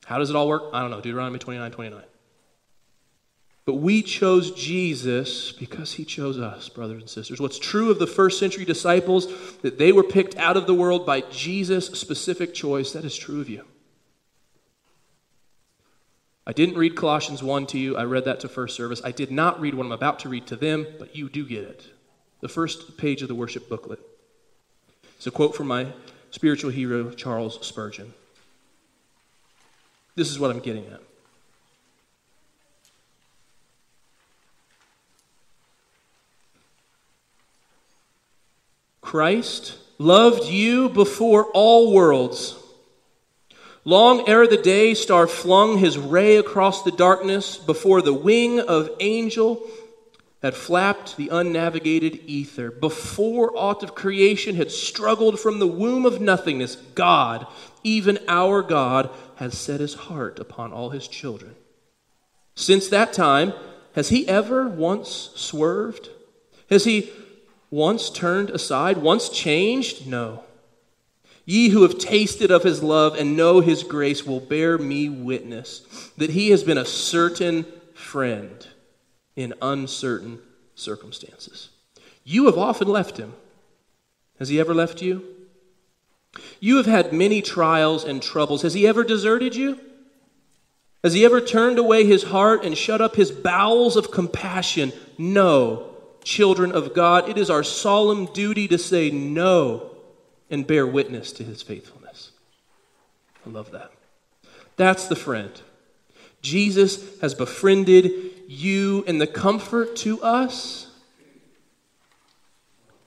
How 0.06 0.18
does 0.18 0.30
it 0.30 0.36
all 0.36 0.48
work? 0.48 0.64
I 0.72 0.80
don't 0.80 0.90
know. 0.90 1.00
Deuteronomy 1.00 1.38
29 1.38 1.70
29. 1.70 2.02
But 3.66 3.74
we 3.74 4.02
chose 4.02 4.50
Jesus 4.50 5.52
because 5.52 5.94
he 5.94 6.04
chose 6.04 6.38
us, 6.38 6.68
brothers 6.68 7.00
and 7.00 7.08
sisters. 7.08 7.40
What's 7.40 7.58
true 7.58 7.90
of 7.90 7.98
the 7.98 8.06
first 8.06 8.38
century 8.38 8.66
disciples, 8.66 9.26
that 9.62 9.78
they 9.78 9.90
were 9.90 10.02
picked 10.02 10.36
out 10.36 10.58
of 10.58 10.66
the 10.66 10.74
world 10.74 11.06
by 11.06 11.22
Jesus' 11.22 11.86
specific 11.86 12.52
choice, 12.52 12.92
that 12.92 13.06
is 13.06 13.16
true 13.16 13.40
of 13.40 13.48
you. 13.48 13.64
I 16.46 16.52
didn't 16.52 16.76
read 16.76 16.94
Colossians 16.94 17.42
1 17.42 17.66
to 17.68 17.78
you. 17.78 17.96
I 17.96 18.04
read 18.04 18.26
that 18.26 18.40
to 18.40 18.50
first 18.50 18.76
service. 18.76 19.00
I 19.02 19.12
did 19.12 19.30
not 19.30 19.58
read 19.60 19.74
what 19.74 19.86
I'm 19.86 19.92
about 19.92 20.18
to 20.20 20.28
read 20.28 20.46
to 20.48 20.56
them, 20.56 20.86
but 20.98 21.16
you 21.16 21.30
do 21.30 21.46
get 21.46 21.64
it. 21.64 21.86
The 22.40 22.48
first 22.48 22.98
page 22.98 23.22
of 23.22 23.28
the 23.28 23.34
worship 23.34 23.70
booklet. 23.70 24.00
It's 25.16 25.26
a 25.26 25.30
quote 25.30 25.56
from 25.56 25.68
my 25.68 25.86
spiritual 26.32 26.70
hero, 26.70 27.10
Charles 27.12 27.66
Spurgeon. 27.66 28.12
This 30.16 30.28
is 30.28 30.38
what 30.38 30.50
I'm 30.50 30.60
getting 30.60 30.84
at. 30.88 31.00
Christ 39.14 39.78
loved 39.96 40.48
you 40.48 40.88
before 40.88 41.44
all 41.54 41.92
worlds. 41.92 42.58
Long 43.84 44.28
ere 44.28 44.48
the 44.48 44.56
day 44.56 44.92
star 44.94 45.28
flung 45.28 45.78
his 45.78 45.96
ray 45.96 46.36
across 46.36 46.82
the 46.82 46.90
darkness, 46.90 47.56
before 47.56 48.02
the 48.02 48.12
wing 48.12 48.58
of 48.58 48.90
angel 48.98 49.64
had 50.42 50.56
flapped 50.56 51.16
the 51.16 51.28
unnavigated 51.28 52.22
ether, 52.26 52.72
before 52.72 53.56
aught 53.56 53.84
of 53.84 53.94
creation 53.94 54.56
had 54.56 54.72
struggled 54.72 55.38
from 55.38 55.60
the 55.60 55.68
womb 55.68 56.04
of 56.06 56.20
nothingness, 56.20 56.74
God, 56.96 57.46
even 57.84 58.18
our 58.26 58.62
God, 58.62 59.10
has 59.36 59.56
set 59.56 59.78
his 59.78 59.94
heart 59.94 60.40
upon 60.40 60.72
all 60.72 60.90
his 60.90 61.06
children. 61.06 61.54
Since 62.56 62.88
that 62.88 63.12
time, 63.12 63.52
has 63.94 64.08
he 64.08 64.26
ever 64.26 64.66
once 64.66 65.30
swerved? 65.36 66.08
Has 66.68 66.84
he 66.84 67.12
once 67.74 68.08
turned 68.08 68.50
aside, 68.50 68.98
once 68.98 69.28
changed? 69.28 70.06
No. 70.06 70.44
Ye 71.44 71.70
who 71.70 71.82
have 71.82 71.98
tasted 71.98 72.52
of 72.52 72.62
his 72.62 72.84
love 72.84 73.16
and 73.16 73.36
know 73.36 73.58
his 73.58 73.82
grace 73.82 74.24
will 74.24 74.38
bear 74.38 74.78
me 74.78 75.08
witness 75.08 75.80
that 76.16 76.30
he 76.30 76.50
has 76.50 76.62
been 76.62 76.78
a 76.78 76.84
certain 76.84 77.66
friend 77.92 78.68
in 79.34 79.52
uncertain 79.60 80.38
circumstances. 80.76 81.70
You 82.22 82.46
have 82.46 82.56
often 82.56 82.86
left 82.86 83.16
him. 83.16 83.34
Has 84.38 84.50
he 84.50 84.60
ever 84.60 84.72
left 84.72 85.02
you? 85.02 85.24
You 86.60 86.76
have 86.76 86.86
had 86.86 87.12
many 87.12 87.42
trials 87.42 88.04
and 88.04 88.22
troubles. 88.22 88.62
Has 88.62 88.74
he 88.74 88.86
ever 88.86 89.02
deserted 89.02 89.56
you? 89.56 89.80
Has 91.02 91.14
he 91.14 91.24
ever 91.24 91.40
turned 91.40 91.80
away 91.80 92.04
his 92.04 92.22
heart 92.22 92.64
and 92.64 92.78
shut 92.78 93.00
up 93.00 93.16
his 93.16 93.32
bowels 93.32 93.96
of 93.96 94.12
compassion? 94.12 94.92
No. 95.18 95.93
Children 96.24 96.72
of 96.72 96.94
God, 96.94 97.28
it 97.28 97.38
is 97.38 97.50
our 97.50 97.62
solemn 97.62 98.26
duty 98.26 98.66
to 98.68 98.78
say 98.78 99.10
no 99.10 99.90
and 100.50 100.66
bear 100.66 100.86
witness 100.86 101.30
to 101.32 101.44
his 101.44 101.62
faithfulness. 101.62 102.30
I 103.46 103.50
love 103.50 103.70
that. 103.72 103.92
That's 104.76 105.06
the 105.06 105.16
friend. 105.16 105.52
Jesus 106.40 107.20
has 107.20 107.34
befriended 107.34 108.12
you, 108.48 109.04
and 109.06 109.20
the 109.20 109.26
comfort 109.26 109.96
to 109.96 110.22
us 110.22 110.90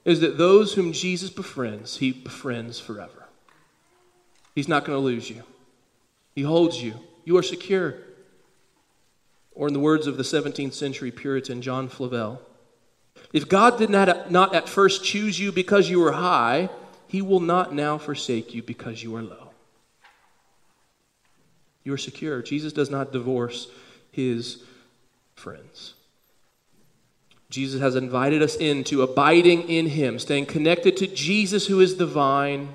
is 0.05 0.22
that 0.22 0.38
those 0.38 0.74
whom 0.76 0.93
Jesus 0.93 1.30
befriends, 1.30 1.97
he 1.97 2.11
befriends 2.11 2.80
forever. 2.80 3.28
He's 4.55 4.68
not 4.68 4.86
going 4.86 4.97
to 4.97 5.03
lose 5.03 5.30
you, 5.30 5.43
he 6.34 6.43
holds 6.43 6.82
you. 6.82 6.93
You 7.26 7.36
are 7.36 7.43
secure. 7.43 7.95
Or, 9.53 9.68
in 9.68 9.74
the 9.74 9.80
words 9.80 10.07
of 10.07 10.18
the 10.18 10.24
17th 10.24 10.74
century 10.74 11.11
Puritan 11.11 11.63
John 11.63 11.89
Flavel, 11.89 12.39
if 13.34 13.47
God 13.47 13.78
did 13.78 13.89
not, 13.89 14.32
not 14.32 14.55
at 14.55 14.69
first 14.69 15.03
choose 15.03 15.39
you 15.39 15.51
because 15.51 15.89
you 15.89 15.99
were 15.99 16.13
high, 16.13 16.69
he 17.07 17.21
will 17.21 17.39
not 17.39 17.73
now 17.73 17.97
forsake 17.97 18.53
you 18.53 18.63
because 18.63 19.03
you 19.03 19.15
are 19.15 19.21
low. 19.21 19.51
You 21.84 21.93
are 21.93 21.97
secure. 21.97 22.41
Jesus 22.41 22.73
does 22.73 22.89
not 22.89 23.11
divorce 23.11 23.67
his 24.11 24.63
friends. 25.36 25.93
Jesus 27.49 27.80
has 27.80 27.95
invited 27.95 28.41
us 28.41 28.57
into 28.57 29.01
abiding 29.01 29.69
in 29.69 29.88
him, 29.88 30.19
staying 30.19 30.47
connected 30.47 30.97
to 30.97 31.07
Jesus, 31.07 31.67
who 31.67 31.80
is 31.80 31.95
the 31.95 32.05
vine, 32.05 32.73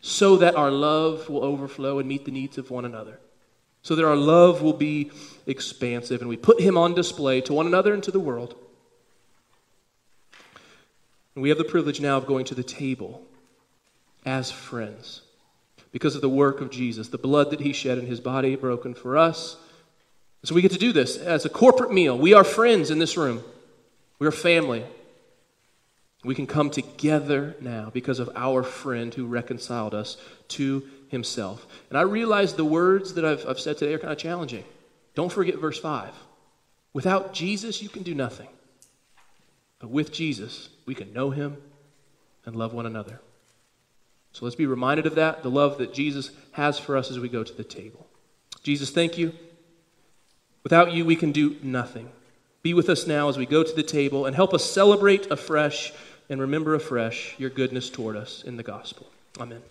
so 0.00 0.36
that 0.36 0.56
our 0.56 0.70
love 0.70 1.28
will 1.28 1.44
overflow 1.44 1.98
and 1.98 2.08
meet 2.08 2.24
the 2.24 2.30
needs 2.30 2.56
of 2.56 2.70
one 2.70 2.86
another 2.86 3.18
so 3.86 3.94
that 3.94 4.04
our 4.04 4.16
love 4.16 4.62
will 4.62 4.72
be 4.72 5.12
expansive 5.46 6.20
and 6.20 6.28
we 6.28 6.36
put 6.36 6.60
him 6.60 6.76
on 6.76 6.92
display 6.92 7.40
to 7.40 7.52
one 7.52 7.68
another 7.68 7.94
and 7.94 8.02
to 8.02 8.10
the 8.10 8.18
world. 8.18 8.56
And 11.36 11.42
we 11.42 11.50
have 11.50 11.58
the 11.58 11.64
privilege 11.64 12.00
now 12.00 12.16
of 12.16 12.26
going 12.26 12.46
to 12.46 12.54
the 12.54 12.64
table 12.64 13.22
as 14.24 14.50
friends 14.50 15.20
because 15.92 16.14
of 16.14 16.22
the 16.22 16.30
work 16.30 16.62
of 16.62 16.70
Jesus, 16.70 17.08
the 17.08 17.18
blood 17.18 17.50
that 17.50 17.60
he 17.60 17.74
shed 17.74 17.98
in 17.98 18.06
his 18.06 18.20
body 18.20 18.56
broken 18.56 18.94
for 18.94 19.18
us. 19.18 19.56
So 20.44 20.54
we 20.54 20.62
get 20.62 20.72
to 20.72 20.78
do 20.78 20.92
this 20.92 21.18
as 21.18 21.44
a 21.44 21.50
corporate 21.50 21.92
meal. 21.92 22.16
We 22.16 22.32
are 22.32 22.42
friends 22.42 22.90
in 22.90 22.98
this 22.98 23.16
room, 23.16 23.44
we 24.18 24.26
are 24.26 24.32
family. 24.32 24.84
We 26.24 26.34
can 26.34 26.46
come 26.48 26.70
together 26.70 27.54
now 27.60 27.90
because 27.92 28.18
of 28.18 28.30
our 28.34 28.64
friend 28.64 29.14
who 29.14 29.26
reconciled 29.26 29.94
us 29.94 30.16
to 30.48 30.82
himself. 31.08 31.64
And 31.88 31.96
I 31.96 32.02
realize 32.02 32.54
the 32.54 32.64
words 32.64 33.14
that 33.14 33.24
I've, 33.24 33.46
I've 33.46 33.60
said 33.60 33.78
today 33.78 33.94
are 33.94 33.98
kind 33.98 34.12
of 34.12 34.18
challenging. 34.18 34.64
Don't 35.14 35.30
forget 35.30 35.58
verse 35.58 35.78
5. 35.78 36.10
Without 36.94 37.32
Jesus, 37.32 37.80
you 37.80 37.88
can 37.88 38.02
do 38.02 38.12
nothing. 38.12 38.48
But 39.78 39.90
with 39.90 40.12
Jesus, 40.12 40.68
we 40.86 40.94
can 40.94 41.12
know 41.12 41.30
him 41.30 41.58
and 42.44 42.56
love 42.56 42.72
one 42.72 42.86
another. 42.86 43.20
So 44.32 44.44
let's 44.44 44.56
be 44.56 44.66
reminded 44.66 45.06
of 45.06 45.14
that, 45.14 45.42
the 45.42 45.50
love 45.50 45.78
that 45.78 45.94
Jesus 45.94 46.30
has 46.52 46.78
for 46.78 46.96
us 46.96 47.10
as 47.10 47.18
we 47.18 47.28
go 47.28 47.42
to 47.42 47.52
the 47.52 47.64
table. 47.64 48.06
Jesus, 48.62 48.90
thank 48.90 49.16
you. 49.16 49.32
Without 50.62 50.92
you, 50.92 51.04
we 51.04 51.16
can 51.16 51.32
do 51.32 51.56
nothing. 51.62 52.10
Be 52.62 52.74
with 52.74 52.88
us 52.88 53.06
now 53.06 53.28
as 53.28 53.38
we 53.38 53.46
go 53.46 53.62
to 53.62 53.72
the 53.72 53.82
table 53.82 54.26
and 54.26 54.34
help 54.34 54.52
us 54.52 54.68
celebrate 54.68 55.30
afresh 55.30 55.92
and 56.28 56.40
remember 56.40 56.74
afresh 56.74 57.34
your 57.38 57.50
goodness 57.50 57.88
toward 57.88 58.16
us 58.16 58.42
in 58.42 58.56
the 58.56 58.62
gospel. 58.62 59.06
Amen. 59.38 59.62